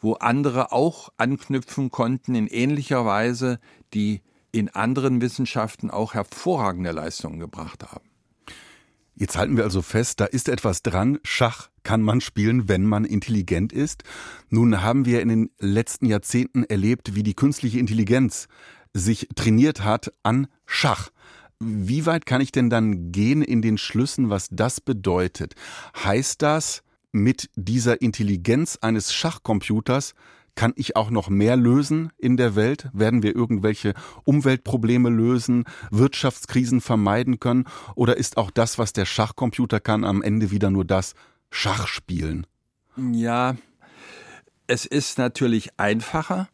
wo 0.00 0.14
andere 0.14 0.72
auch 0.72 1.10
anknüpfen 1.18 1.90
konnten 1.90 2.34
in 2.34 2.46
ähnlicher 2.46 3.04
Weise, 3.04 3.60
die 3.92 4.22
in 4.50 4.70
anderen 4.70 5.20
Wissenschaften 5.20 5.90
auch 5.90 6.14
hervorragende 6.14 6.92
Leistungen 6.92 7.38
gebracht 7.38 7.92
haben. 7.92 8.11
Jetzt 9.14 9.36
halten 9.36 9.56
wir 9.56 9.64
also 9.64 9.82
fest, 9.82 10.20
da 10.20 10.24
ist 10.24 10.48
etwas 10.48 10.82
dran. 10.82 11.18
Schach 11.22 11.68
kann 11.82 12.02
man 12.02 12.20
spielen, 12.20 12.68
wenn 12.68 12.86
man 12.86 13.04
intelligent 13.04 13.72
ist. 13.72 14.04
Nun 14.48 14.82
haben 14.82 15.04
wir 15.04 15.20
in 15.20 15.28
den 15.28 15.50
letzten 15.58 16.06
Jahrzehnten 16.06 16.64
erlebt, 16.64 17.14
wie 17.14 17.22
die 17.22 17.34
künstliche 17.34 17.78
Intelligenz 17.78 18.48
sich 18.94 19.28
trainiert 19.34 19.84
hat 19.84 20.12
an 20.22 20.46
Schach. 20.66 21.10
Wie 21.60 22.06
weit 22.06 22.26
kann 22.26 22.40
ich 22.40 22.52
denn 22.52 22.70
dann 22.70 23.12
gehen 23.12 23.42
in 23.42 23.62
den 23.62 23.78
Schlüssen, 23.78 24.30
was 24.30 24.48
das 24.50 24.80
bedeutet? 24.80 25.54
Heißt 26.02 26.42
das, 26.42 26.82
mit 27.12 27.50
dieser 27.54 28.00
Intelligenz 28.00 28.78
eines 28.80 29.12
Schachcomputers 29.12 30.14
kann 30.54 30.72
ich 30.76 30.96
auch 30.96 31.10
noch 31.10 31.28
mehr 31.28 31.56
lösen 31.56 32.12
in 32.18 32.36
der 32.36 32.54
Welt? 32.56 32.88
Werden 32.92 33.22
wir 33.22 33.34
irgendwelche 33.34 33.94
Umweltprobleme 34.24 35.08
lösen, 35.08 35.64
Wirtschaftskrisen 35.90 36.80
vermeiden 36.80 37.40
können? 37.40 37.64
Oder 37.94 38.16
ist 38.16 38.36
auch 38.36 38.50
das, 38.50 38.78
was 38.78 38.92
der 38.92 39.06
Schachcomputer 39.06 39.80
kann, 39.80 40.04
am 40.04 40.22
Ende 40.22 40.50
wieder 40.50 40.70
nur 40.70 40.84
das 40.84 41.14
Schachspielen? 41.50 42.46
Ja, 42.96 43.56
es 44.66 44.84
ist 44.86 45.18
natürlich 45.18 45.78
einfacher. 45.78 46.48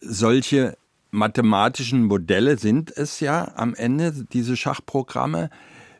Solche 0.00 0.76
mathematischen 1.10 2.04
Modelle 2.04 2.58
sind 2.58 2.90
es 2.90 3.20
ja 3.20 3.52
am 3.56 3.74
Ende, 3.74 4.26
diese 4.32 4.56
Schachprogramme, 4.56 5.50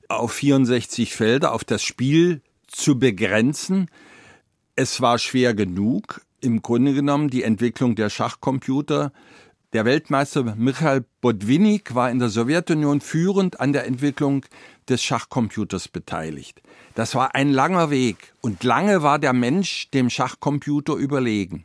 auf 0.09 0.33
64 0.33 1.15
Felder, 1.15 1.53
auf 1.53 1.65
das 1.65 1.83
Spiel 1.83 2.43
zu 2.67 2.99
begrenzen. 2.99 3.89
Es 4.75 5.01
war 5.01 5.19
schwer 5.19 5.55
genug, 5.55 6.23
im 6.43 6.63
Grunde 6.63 6.93
genommen 6.93 7.31
die 7.31 7.43
Entwicklung 7.43 7.95
der 7.95 8.11
Schachcomputer. 8.11 9.13
Der 9.73 9.85
Weltmeister 9.85 10.55
Michael 10.57 11.05
Botvinnik 11.21 11.95
war 11.95 12.11
in 12.11 12.19
der 12.19 12.29
Sowjetunion 12.29 13.01
führend 13.01 13.61
an 13.61 13.73
der 13.73 13.87
Entwicklung 13.87 14.45
des 14.89 15.03
Schachcomputers 15.03 15.89
beteiligt. 15.89 16.61
Das 16.95 17.15
war 17.15 17.35
ein 17.35 17.51
langer 17.51 17.91
Weg 17.91 18.35
und 18.43 18.65
lange 18.65 19.03
war 19.03 19.19
der 19.19 19.33
Mensch 19.33 19.89
dem 19.91 20.11
Schachcomputer 20.11 20.95
überlegen. 20.95 21.65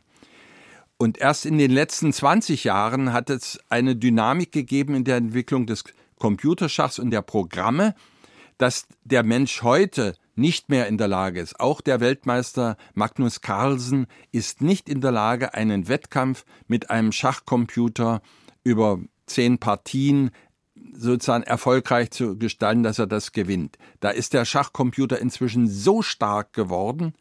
Und 0.96 1.18
erst 1.18 1.44
in 1.44 1.58
den 1.58 1.70
letzten 1.70 2.12
20 2.12 2.64
Jahren 2.64 3.12
hat 3.12 3.30
es 3.30 3.60
eine 3.68 3.94
Dynamik 3.94 4.52
gegeben 4.52 4.94
in 4.94 5.04
der 5.04 5.16
Entwicklung 5.16 5.66
des 5.66 5.84
Computerschachs 6.18 6.98
und 6.98 7.10
der 7.10 7.22
Programme, 7.22 7.94
dass 8.56 8.86
der 9.04 9.22
Mensch 9.22 9.62
heute 9.62 10.14
nicht 10.38 10.68
mehr 10.68 10.86
in 10.86 10.98
der 10.98 11.08
Lage 11.08 11.40
ist. 11.40 11.60
Auch 11.60 11.80
der 11.80 12.00
Weltmeister 12.00 12.76
Magnus 12.94 13.40
Carlsen 13.40 14.06
ist 14.32 14.62
nicht 14.62 14.88
in 14.88 15.00
der 15.00 15.12
Lage, 15.12 15.54
einen 15.54 15.88
Wettkampf 15.88 16.44
mit 16.66 16.90
einem 16.90 17.12
Schachcomputer 17.12 18.22
über 18.64 19.00
zehn 19.26 19.58
Partien 19.58 20.30
sozusagen 20.92 21.44
erfolgreich 21.44 22.10
zu 22.10 22.38
gestalten, 22.38 22.82
dass 22.82 22.98
er 22.98 23.06
das 23.06 23.32
gewinnt. 23.32 23.78
Da 24.00 24.10
ist 24.10 24.32
der 24.32 24.44
Schachcomputer 24.44 25.18
inzwischen 25.18 25.68
so 25.68 26.02
stark 26.02 26.52
geworden, 26.52 27.14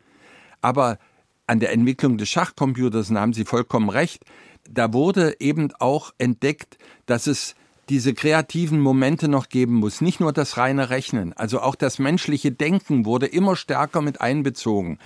aber 0.62 0.99
an 1.47 1.60
der 1.60 1.71
Entwicklung 1.71 2.17
des 2.17 2.30
Schachcomputers, 2.30 3.08
da 3.08 3.19
haben 3.19 3.34
Sie 3.34 3.45
vollkommen 3.45 3.89
recht, 3.89 4.23
da 4.69 4.93
wurde 4.93 5.36
eben 5.39 5.71
auch 5.80 6.13
entdeckt, 6.17 6.77
dass 7.06 7.27
es 7.27 7.56
diese 7.89 8.13
kreativen 8.13 8.80
Momente 8.80 9.28
noch 9.28 9.50
geben 9.50 9.76
muss. 9.76 10.02
Nicht 10.02 10.19
nur 10.19 10.34
das 10.34 10.58
reine 10.58 10.89
Rechnen, 10.89 11.34
also 11.34 11.62
auch 11.62 11.76
das 11.76 12.00
menschliche 12.00 12.52
Denken 12.52 13.06
wurde 13.06 13.28
immer 13.28 13.56
stärker 13.56 14.02
mit 14.02 14.21
einbezogen. 14.21 15.00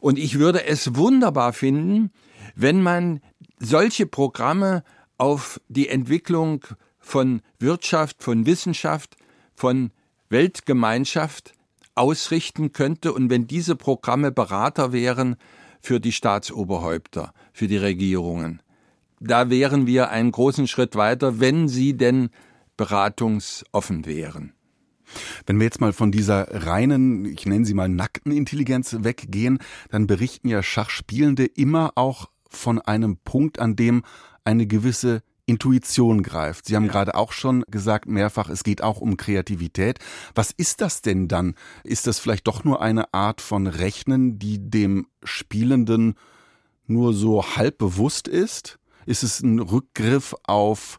Und 0.00 0.18
ich 0.18 0.38
würde 0.38 0.64
es 0.64 0.94
wunderbar 0.94 1.52
finden, 1.52 2.10
wenn 2.54 2.82
man 2.82 3.20
solche 3.58 4.06
Programme 4.06 4.82
auf 5.18 5.60
die 5.68 5.88
Entwicklung 5.88 6.64
von 6.98 7.42
Wirtschaft, 7.58 8.22
von 8.22 8.46
Wissenschaft, 8.46 9.16
von 9.54 9.90
Weltgemeinschaft 10.28 11.54
ausrichten 11.94 12.72
könnte 12.72 13.12
und 13.12 13.28
wenn 13.28 13.46
diese 13.46 13.76
Programme 13.76 14.32
Berater 14.32 14.92
wären 14.92 15.36
für 15.80 16.00
die 16.00 16.12
Staatsoberhäupter, 16.12 17.34
für 17.52 17.66
die 17.66 17.76
Regierungen 17.76 18.62
da 19.22 19.50
wären 19.50 19.86
wir 19.86 20.10
einen 20.10 20.32
großen 20.32 20.66
Schritt 20.66 20.96
weiter, 20.96 21.40
wenn 21.40 21.68
sie 21.68 21.96
denn 21.96 22.30
beratungsoffen 22.76 24.06
wären. 24.06 24.52
Wenn 25.46 25.58
wir 25.58 25.64
jetzt 25.64 25.80
mal 25.80 25.92
von 25.92 26.10
dieser 26.10 26.66
reinen, 26.66 27.24
ich 27.26 27.46
nenne 27.46 27.66
sie 27.66 27.74
mal 27.74 27.88
nackten 27.88 28.32
Intelligenz 28.32 28.96
weggehen, 29.00 29.58
dann 29.90 30.06
berichten 30.06 30.48
ja 30.48 30.62
Schachspielende 30.62 31.44
immer 31.44 31.92
auch 31.96 32.30
von 32.48 32.80
einem 32.80 33.18
Punkt, 33.18 33.58
an 33.58 33.76
dem 33.76 34.02
eine 34.44 34.66
gewisse 34.66 35.22
Intuition 35.44 36.22
greift. 36.22 36.66
Sie 36.66 36.76
haben 36.76 36.86
ja. 36.86 36.92
gerade 36.92 37.14
auch 37.14 37.32
schon 37.32 37.64
gesagt, 37.68 38.08
mehrfach, 38.08 38.48
es 38.48 38.64
geht 38.64 38.82
auch 38.82 39.00
um 39.00 39.16
Kreativität. 39.16 39.98
Was 40.34 40.52
ist 40.52 40.80
das 40.80 41.02
denn 41.02 41.28
dann? 41.28 41.54
Ist 41.84 42.06
das 42.06 42.18
vielleicht 42.18 42.46
doch 42.46 42.64
nur 42.64 42.80
eine 42.80 43.12
Art 43.12 43.40
von 43.40 43.66
Rechnen, 43.66 44.38
die 44.38 44.58
dem 44.70 45.06
Spielenden 45.24 46.14
nur 46.86 47.12
so 47.12 47.44
halb 47.56 47.78
bewusst 47.78 48.28
ist? 48.28 48.78
Ist 49.06 49.22
es 49.22 49.40
ein 49.40 49.58
Rückgriff 49.58 50.34
auf 50.44 50.98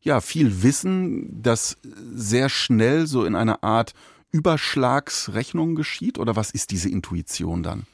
ja 0.00 0.20
viel 0.20 0.62
Wissen, 0.62 1.42
das 1.42 1.76
sehr 2.12 2.48
schnell 2.48 3.06
so 3.06 3.24
in 3.24 3.34
einer 3.34 3.62
Art 3.62 3.94
Überschlagsrechnung 4.30 5.74
geschieht? 5.74 6.18
Oder 6.18 6.36
was 6.36 6.50
ist 6.50 6.70
diese 6.70 6.88
Intuition 6.88 7.62
dann? 7.62 7.86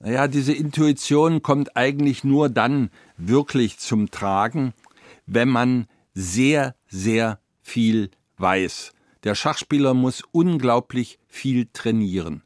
Naja, 0.00 0.28
diese 0.28 0.52
Intuition 0.52 1.42
kommt 1.42 1.76
eigentlich 1.76 2.24
nur 2.24 2.48
dann 2.48 2.90
wirklich 3.16 3.78
zum 3.78 4.10
Tragen, 4.10 4.72
wenn 5.26 5.48
man 5.48 5.86
sehr, 6.14 6.76
sehr 6.88 7.40
viel 7.60 8.10
weiß. 8.36 8.92
Der 9.24 9.34
Schachspieler 9.34 9.94
muss 9.94 10.22
unglaublich 10.32 11.18
viel 11.26 11.68
trainieren. 11.72 12.42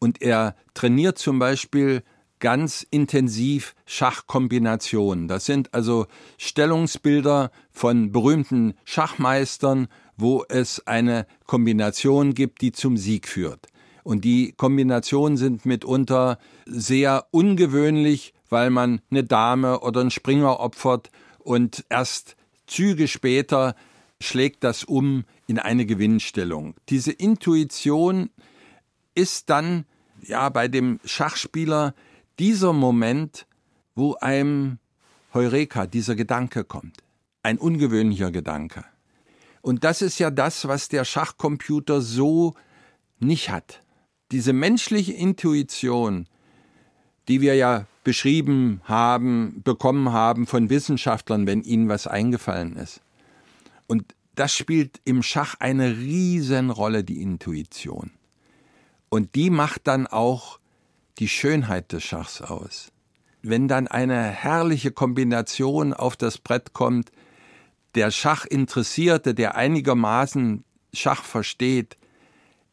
und 0.00 0.22
er 0.22 0.56
trainiert 0.74 1.18
zum 1.18 1.38
Beispiel 1.38 2.02
ganz 2.40 2.86
intensiv 2.90 3.74
Schachkombinationen. 3.86 5.28
Das 5.28 5.44
sind 5.44 5.72
also 5.72 6.06
Stellungsbilder 6.38 7.50
von 7.70 8.10
berühmten 8.12 8.74
Schachmeistern, 8.84 9.88
wo 10.16 10.44
es 10.48 10.86
eine 10.86 11.26
Kombination 11.46 12.34
gibt, 12.34 12.60
die 12.60 12.72
zum 12.72 12.96
Sieg 12.96 13.28
führt. 13.28 13.68
Und 14.02 14.24
die 14.24 14.52
Kombinationen 14.52 15.36
sind 15.36 15.66
mitunter 15.66 16.38
sehr 16.66 17.26
ungewöhnlich, 17.30 18.34
weil 18.48 18.70
man 18.70 19.00
eine 19.10 19.24
Dame 19.24 19.80
oder 19.80 20.00
einen 20.00 20.10
Springer 20.10 20.58
opfert 20.60 21.10
und 21.38 21.84
erst 21.88 22.36
Züge 22.66 23.08
später 23.08 23.74
schlägt 24.20 24.64
das 24.64 24.84
um 24.84 25.24
in 25.46 25.58
eine 25.58 25.86
Gewinnstellung. 25.86 26.74
Diese 26.88 27.12
Intuition 27.12 28.30
ist 29.14 29.50
dann 29.50 29.84
ja 30.22 30.48
bei 30.48 30.68
dem 30.68 31.00
Schachspieler 31.04 31.94
dieser 32.40 32.72
Moment, 32.72 33.46
wo 33.94 34.14
einem 34.14 34.78
Heureka, 35.34 35.86
dieser 35.86 36.16
Gedanke 36.16 36.64
kommt. 36.64 36.96
Ein 37.42 37.58
ungewöhnlicher 37.58 38.30
Gedanke. 38.30 38.84
Und 39.60 39.84
das 39.84 40.00
ist 40.00 40.18
ja 40.18 40.30
das, 40.30 40.66
was 40.66 40.88
der 40.88 41.04
Schachcomputer 41.04 42.00
so 42.00 42.54
nicht 43.18 43.50
hat. 43.50 43.82
Diese 44.32 44.54
menschliche 44.54 45.12
Intuition, 45.12 46.26
die 47.28 47.42
wir 47.42 47.56
ja 47.56 47.86
beschrieben 48.04 48.80
haben, 48.84 49.60
bekommen 49.62 50.10
haben 50.10 50.46
von 50.46 50.70
Wissenschaftlern, 50.70 51.46
wenn 51.46 51.60
ihnen 51.62 51.90
was 51.90 52.06
eingefallen 52.06 52.76
ist. 52.76 53.02
Und 53.86 54.14
das 54.34 54.54
spielt 54.54 55.02
im 55.04 55.22
Schach 55.22 55.56
eine 55.58 55.98
Riesenrolle, 55.98 57.04
die 57.04 57.20
Intuition. 57.20 58.12
Und 59.10 59.34
die 59.34 59.50
macht 59.50 59.86
dann 59.86 60.06
auch 60.06 60.59
die 61.20 61.28
Schönheit 61.28 61.92
des 61.92 62.02
Schachs 62.02 62.40
aus. 62.40 62.90
Wenn 63.42 63.68
dann 63.68 63.86
eine 63.86 64.22
herrliche 64.22 64.90
Kombination 64.90 65.92
auf 65.94 66.16
das 66.16 66.38
Brett 66.38 66.72
kommt, 66.72 67.12
der 67.94 68.10
Schachinteressierte, 68.10 69.34
der 69.34 69.54
einigermaßen 69.54 70.64
Schach 70.92 71.22
versteht, 71.22 71.96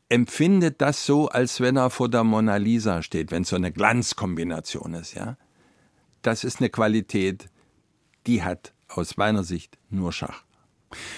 empfindet 0.10 0.82
das 0.82 1.06
so, 1.06 1.28
als 1.28 1.60
wenn 1.60 1.76
er 1.76 1.90
vor 1.90 2.10
der 2.10 2.24
Mona 2.24 2.56
Lisa 2.56 3.04
steht, 3.04 3.32
wenn 3.32 3.44
es 3.44 3.50
so 3.50 3.56
eine 3.58 3.72
Glanzkombination 3.72 4.94
ist, 4.94 5.14
ja. 5.14 5.38
Das 6.22 6.44
ist 6.44 6.60
eine 6.60 6.70
Qualität, 6.70 7.50
die 8.26 8.44
hat 8.44 8.74
aus 8.88 9.18
meiner 9.18 9.44
Sicht 9.44 9.78
nur 9.90 10.12
Schach. 10.12 10.47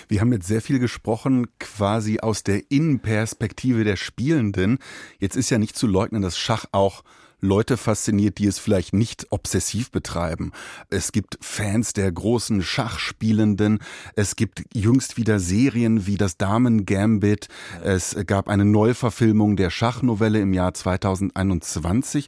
Wir 0.08 0.22
haben 0.22 0.34
jetzt 0.34 0.48
sehr 0.48 0.62
viel 0.62 0.80
gesprochen, 0.80 1.48
quasi 1.60 2.20
aus 2.20 2.44
der 2.44 2.72
Innenperspektive 2.72 3.84
der 3.84 3.96
Spielenden. 3.96 4.80
Jetzt 5.20 5.36
ist 5.36 5.50
ja 5.50 5.58
nicht 5.58 5.76
zu 5.76 5.88
leugnen, 5.88 6.22
dass 6.22 6.38
Schach 6.38 6.66
auch 6.72 7.04
Leute 7.42 7.78
fasziniert, 7.78 8.38
die 8.38 8.48
es 8.48 8.60
vielleicht 8.60 8.94
nicht 8.94 9.28
obsessiv 9.30 9.92
betreiben. 9.92 10.52
Es 10.90 11.12
gibt 11.12 11.38
Fans 11.42 11.94
der 11.94 12.12
großen 12.12 12.62
Schachspielenden. 12.62 13.80
Es 14.16 14.36
gibt 14.36 14.64
jüngst 14.74 15.18
wieder 15.18 15.40
Serien 15.40 16.06
wie 16.06 16.18
das 16.18 16.38
Damen 16.38 16.86
Gambit. 16.86 17.48
Es 17.82 18.16
gab 18.28 18.50
eine 18.50 18.66
Neuverfilmung 18.66 19.56
der 19.56 19.70
Schachnovelle 19.70 20.42
im 20.42 20.54
Jahr 20.54 20.74
2021. 20.74 22.28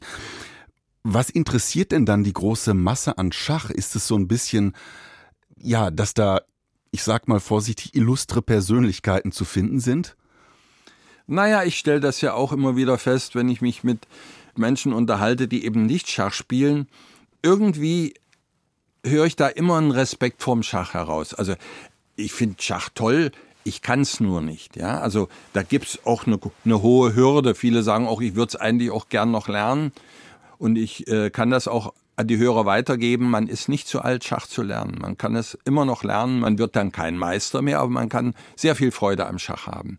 Was 1.04 1.30
interessiert 1.30 1.92
denn 1.92 2.06
dann 2.06 2.24
die 2.24 2.32
große 2.32 2.74
Masse 2.74 3.18
an 3.18 3.32
Schach? 3.32 3.70
Ist 3.70 3.96
es 3.96 4.06
so 4.06 4.16
ein 4.16 4.28
bisschen, 4.28 4.72
ja, 5.58 5.90
dass 5.90 6.14
da, 6.14 6.40
ich 6.92 7.02
sag 7.02 7.26
mal 7.26 7.40
vorsichtig, 7.40 7.94
illustre 7.94 8.42
Persönlichkeiten 8.42 9.32
zu 9.32 9.44
finden 9.44 9.80
sind? 9.80 10.14
Naja, 11.26 11.64
ich 11.64 11.78
stelle 11.78 12.00
das 12.00 12.20
ja 12.20 12.34
auch 12.34 12.52
immer 12.52 12.76
wieder 12.76 12.98
fest, 12.98 13.34
wenn 13.34 13.48
ich 13.48 13.60
mich 13.60 13.82
mit 13.82 14.06
Menschen 14.54 14.92
unterhalte, 14.92 15.48
die 15.48 15.64
eben 15.64 15.86
nicht 15.86 16.10
Schach 16.10 16.34
spielen, 16.34 16.86
irgendwie 17.42 18.14
höre 19.04 19.24
ich 19.24 19.34
da 19.34 19.48
immer 19.48 19.78
einen 19.78 19.90
Respekt 19.90 20.42
vorm 20.42 20.62
Schach 20.62 20.94
heraus. 20.94 21.34
Also 21.34 21.54
ich 22.16 22.32
finde 22.32 22.62
Schach 22.62 22.90
toll, 22.94 23.32
ich 23.64 23.80
kann 23.80 24.02
es 24.02 24.20
nur 24.20 24.42
nicht. 24.42 24.76
Ja? 24.76 25.00
Also 25.00 25.28
da 25.54 25.62
gibt 25.62 25.86
es 25.86 26.06
auch 26.06 26.26
eine, 26.26 26.38
eine, 26.64 26.82
hohe 26.82 27.14
Hürde. 27.14 27.54
Viele 27.54 27.82
sagen 27.82 28.06
auch, 28.06 28.20
ich 28.20 28.34
würde 28.34 28.50
es 28.50 28.56
eigentlich 28.56 28.90
auch 28.90 29.08
gern 29.08 29.30
noch 29.30 29.48
lernen. 29.48 29.92
Und 30.58 30.76
ich 30.76 31.08
äh, 31.08 31.30
kann 31.30 31.50
das 31.50 31.66
auch 31.66 31.94
an 32.16 32.26
die 32.26 32.38
Hörer 32.38 32.66
weitergeben. 32.66 33.30
Man 33.30 33.48
ist 33.48 33.68
nicht 33.68 33.88
zu 33.88 34.00
alt, 34.02 34.24
Schach 34.24 34.46
zu 34.46 34.62
lernen. 34.62 34.98
Man 35.00 35.16
kann 35.16 35.36
es 35.36 35.58
immer 35.64 35.84
noch 35.84 36.04
lernen. 36.04 36.40
Man 36.40 36.58
wird 36.58 36.76
dann 36.76 36.92
kein 36.92 37.16
Meister 37.16 37.62
mehr, 37.62 37.80
aber 37.80 37.90
man 37.90 38.08
kann 38.08 38.34
sehr 38.56 38.76
viel 38.76 38.90
Freude 38.90 39.26
am 39.26 39.38
Schach 39.38 39.66
haben. 39.66 39.98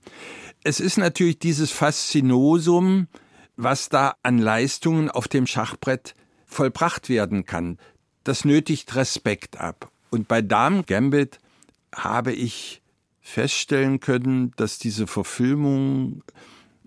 Es 0.63 0.79
ist 0.79 0.97
natürlich 0.97 1.39
dieses 1.39 1.71
Faszinosum, 1.71 3.07
was 3.55 3.89
da 3.89 4.15
an 4.23 4.37
Leistungen 4.37 5.09
auf 5.09 5.27
dem 5.27 5.47
Schachbrett 5.47 6.15
vollbracht 6.45 7.09
werden 7.09 7.45
kann. 7.45 7.77
Das 8.23 8.45
nötigt 8.45 8.95
Respekt 8.95 9.59
ab. 9.59 9.91
Und 10.09 10.27
bei 10.27 10.41
Damen 10.41 10.85
Gambit 10.85 11.39
habe 11.93 12.31
ich 12.31 12.81
feststellen 13.21 13.99
können, 13.99 14.51
dass 14.57 14.77
diese 14.77 15.07
Verfilmung 15.07 16.23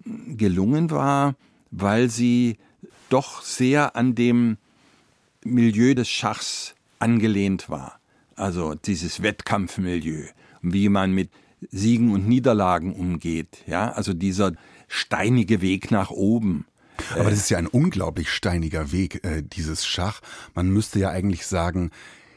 gelungen 0.05 0.91
war, 0.91 1.35
weil 1.71 2.09
sie 2.09 2.59
doch 3.09 3.43
sehr 3.43 3.97
an 3.97 4.15
dem 4.15 4.59
Milieu 5.47 5.95
des 5.95 6.09
Schachs 6.09 6.75
angelehnt 6.99 7.69
war. 7.69 7.99
Also 8.35 8.75
dieses 8.75 9.23
Wettkampfmilieu, 9.23 10.27
wie 10.63 10.89
man 10.89 11.13
mit 11.13 11.31
Siegen 11.71 12.13
und 12.13 12.29
Niederlagen 12.29 12.95
umgeht. 12.95 13.59
Ja, 13.67 13.91
also 13.93 14.13
dieser 14.13 14.53
steinige 14.89 15.61
Weg 15.61 15.91
nach 15.91 16.11
oben. 16.11 16.67
Aber 17.15 17.31
das 17.31 17.41
ist 17.41 17.51
ja 17.51 17.59
ein 17.59 17.67
unglaublich 17.67 18.31
steiniger 18.31 18.93
Weg, 18.93 19.25
äh, 19.25 19.43
dieses 19.43 19.87
Schach. 19.87 20.21
Man 20.55 20.69
müsste 20.69 20.99
ja 20.99 21.11
eigentlich 21.11 21.47
sagen, 21.47 21.91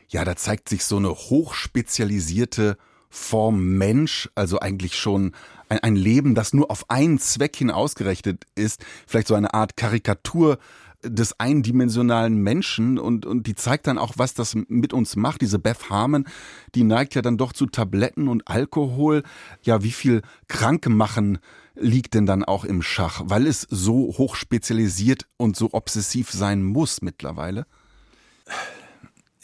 ja, 0.10 0.26
da 0.26 0.36
zeigt 0.36 0.70
sich 0.70 0.84
so 0.84 0.98
eine 0.98 1.10
hochspezialisierte 1.10 2.78
Form 3.10 3.78
Mensch, 3.78 4.30
also 4.36 4.60
eigentlich 4.60 4.96
schon 4.96 5.34
ein, 5.70 5.80
ein 5.80 5.96
Leben, 5.96 6.36
das 6.36 6.54
nur 6.54 6.70
auf 6.70 6.90
einen 6.90 7.20
Zweck 7.20 7.56
hin 7.56 7.72
ausgerechnet 7.72 8.46
ist, 8.56 8.86
vielleicht 9.08 9.28
so 9.28 9.36
eine 9.36 9.54
Art 9.54 9.78
Karikatur 9.78 10.60
des 11.04 11.40
eindimensionalen 11.40 12.36
Menschen 12.36 13.00
und, 13.00 13.26
und 13.26 13.48
die 13.48 13.56
zeigt 13.56 13.88
dann 13.88 13.98
auch, 13.98 14.14
was 14.18 14.34
das 14.34 14.56
mit 14.56 14.94
uns 14.94 15.16
macht. 15.16 15.42
Diese 15.42 15.60
Beth 15.60 15.90
Harmon, 15.90 16.28
die 16.76 16.84
neigt 16.84 17.16
ja 17.16 17.22
dann 17.22 17.38
doch 17.38 17.54
zu 17.54 17.68
Tabletten 17.68 18.28
und 18.28 18.48
Alkohol. 18.48 19.24
Ja, 19.62 19.82
wie 19.84 19.92
viel 19.92 20.22
Krankmachen 20.48 21.40
liegt 21.76 22.14
denn 22.14 22.26
dann 22.26 22.44
auch 22.44 22.66
im 22.66 22.82
Schach, 22.82 23.22
weil 23.26 23.48
es 23.48 23.62
so 23.70 24.14
hoch 24.18 24.36
spezialisiert 24.36 25.26
und 25.38 25.56
so 25.56 25.70
obsessiv 25.72 26.32
sein 26.32 26.64
muss 26.64 27.02
mittlerweile? 27.02 27.66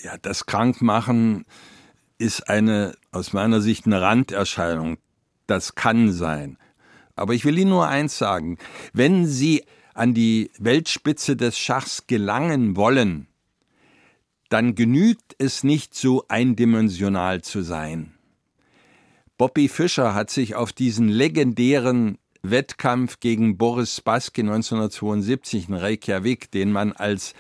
Ja, 0.04 0.18
das 0.18 0.46
Krankmachen 0.46 1.46
ist 2.18 2.50
eine, 2.50 2.96
aus 3.12 3.34
meiner 3.34 3.62
Sicht, 3.62 3.86
eine 3.86 4.02
Randerscheinung. 4.02 4.98
Das 5.48 5.76
kann 5.76 6.12
sein. 6.12 6.58
Aber 7.16 7.34
ich 7.34 7.46
will 7.46 7.58
Ihnen 7.58 7.70
nur 7.70 7.88
eins 7.88 8.18
sagen. 8.18 8.58
Wenn 8.94 9.26
Sie 9.26 9.64
an 9.96 10.14
die 10.14 10.52
Weltspitze 10.60 11.36
des 11.36 11.58
Schachs 11.58 12.06
gelangen 12.06 12.76
wollen, 12.76 13.28
dann 14.50 14.76
genügt 14.76 15.36
es 15.40 15.64
nicht 15.64 15.96
so 15.96 16.26
eindimensional 16.28 17.42
zu 17.42 17.64
sein. 17.64 18.14
Bobby 19.38 19.68
Fischer 19.68 20.14
hat 20.14 20.30
sich 20.30 20.56
auf 20.56 20.72
diesen 20.72 21.10
legendären 21.10 22.18
Wettkampf 22.44 23.20
gegen 23.20 23.58
Boris 23.58 23.98
Spassky 23.98 24.42
1972 24.42 25.68
in 25.68 25.74
Reykjavik, 25.74 26.52
den 26.52 26.72
man 26.72 26.92
als 26.92 27.34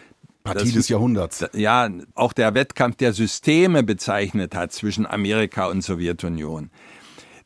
Partie 0.43 0.65
das, 0.65 0.73
des 0.73 0.89
Jahrhunderts. 0.89 1.45
Ja, 1.53 1.89
auch 2.13 2.33
der 2.33 2.53
Wettkampf 2.53 2.97
der 2.97 3.13
Systeme 3.13 3.83
bezeichnet 3.83 4.55
hat 4.55 4.71
zwischen 4.71 5.05
Amerika 5.05 5.67
und 5.67 5.81
Sowjetunion. 5.81 6.69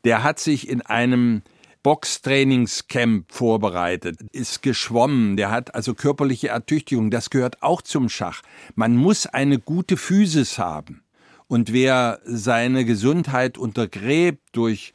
Der 0.04 0.22
hat 0.22 0.38
sich 0.38 0.68
in 0.68 0.82
einem 0.82 1.42
Boxtrainingscamp 1.82 3.32
vorbereitet, 3.32 4.18
ist 4.32 4.62
geschwommen, 4.62 5.36
der 5.36 5.50
hat 5.50 5.74
also 5.74 5.94
körperliche 5.94 6.48
Ertüchtigung, 6.48 7.10
das 7.10 7.30
gehört 7.30 7.62
auch 7.62 7.80
zum 7.82 8.08
Schach. 8.08 8.42
Man 8.74 8.96
muss 8.96 9.26
eine 9.26 9.58
gute 9.58 9.96
Physis 9.96 10.58
haben. 10.58 11.02
Und 11.48 11.72
wer 11.72 12.20
seine 12.24 12.84
Gesundheit 12.84 13.58
untergräbt 13.58 14.42
durch 14.52 14.92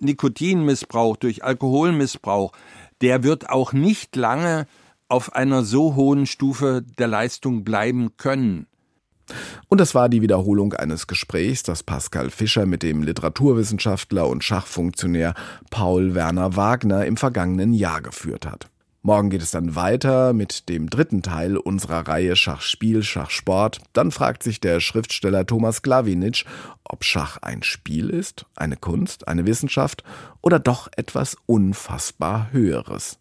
Nikotinmissbrauch, 0.00 1.16
durch 1.16 1.42
Alkoholmissbrauch, 1.42 2.52
der 3.00 3.22
wird 3.22 3.48
auch 3.48 3.72
nicht 3.72 4.14
lange 4.14 4.66
auf 5.08 5.34
einer 5.34 5.64
so 5.64 5.94
hohen 5.94 6.26
Stufe 6.26 6.84
der 6.98 7.08
Leistung 7.08 7.64
bleiben 7.64 8.16
können. 8.16 8.66
Und 9.68 9.80
das 9.80 9.94
war 9.94 10.08
die 10.08 10.22
Wiederholung 10.22 10.72
eines 10.74 11.06
Gesprächs, 11.06 11.62
das 11.62 11.82
Pascal 11.82 12.30
Fischer 12.30 12.66
mit 12.66 12.82
dem 12.82 13.02
Literaturwissenschaftler 13.02 14.28
und 14.28 14.44
Schachfunktionär 14.44 15.34
Paul 15.70 16.14
Werner 16.14 16.56
Wagner 16.56 17.04
im 17.06 17.16
vergangenen 17.16 17.72
Jahr 17.72 18.00
geführt 18.00 18.46
hat. 18.46 18.68
Morgen 19.02 19.30
geht 19.30 19.42
es 19.42 19.52
dann 19.52 19.76
weiter 19.76 20.32
mit 20.32 20.68
dem 20.68 20.90
dritten 20.90 21.22
Teil 21.22 21.56
unserer 21.56 22.08
Reihe 22.08 22.34
Schachspiel, 22.34 23.02
Schachsport. 23.02 23.80
Dann 23.92 24.10
fragt 24.10 24.42
sich 24.42 24.60
der 24.60 24.80
Schriftsteller 24.80 25.46
Thomas 25.46 25.82
Glawinitsch, 25.82 26.44
ob 26.84 27.04
Schach 27.04 27.38
ein 27.40 27.62
Spiel 27.62 28.10
ist, 28.10 28.44
eine 28.56 28.76
Kunst, 28.76 29.28
eine 29.28 29.46
Wissenschaft 29.46 30.02
oder 30.42 30.58
doch 30.58 30.88
etwas 30.96 31.36
unfassbar 31.46 32.48
Höheres. 32.50 33.18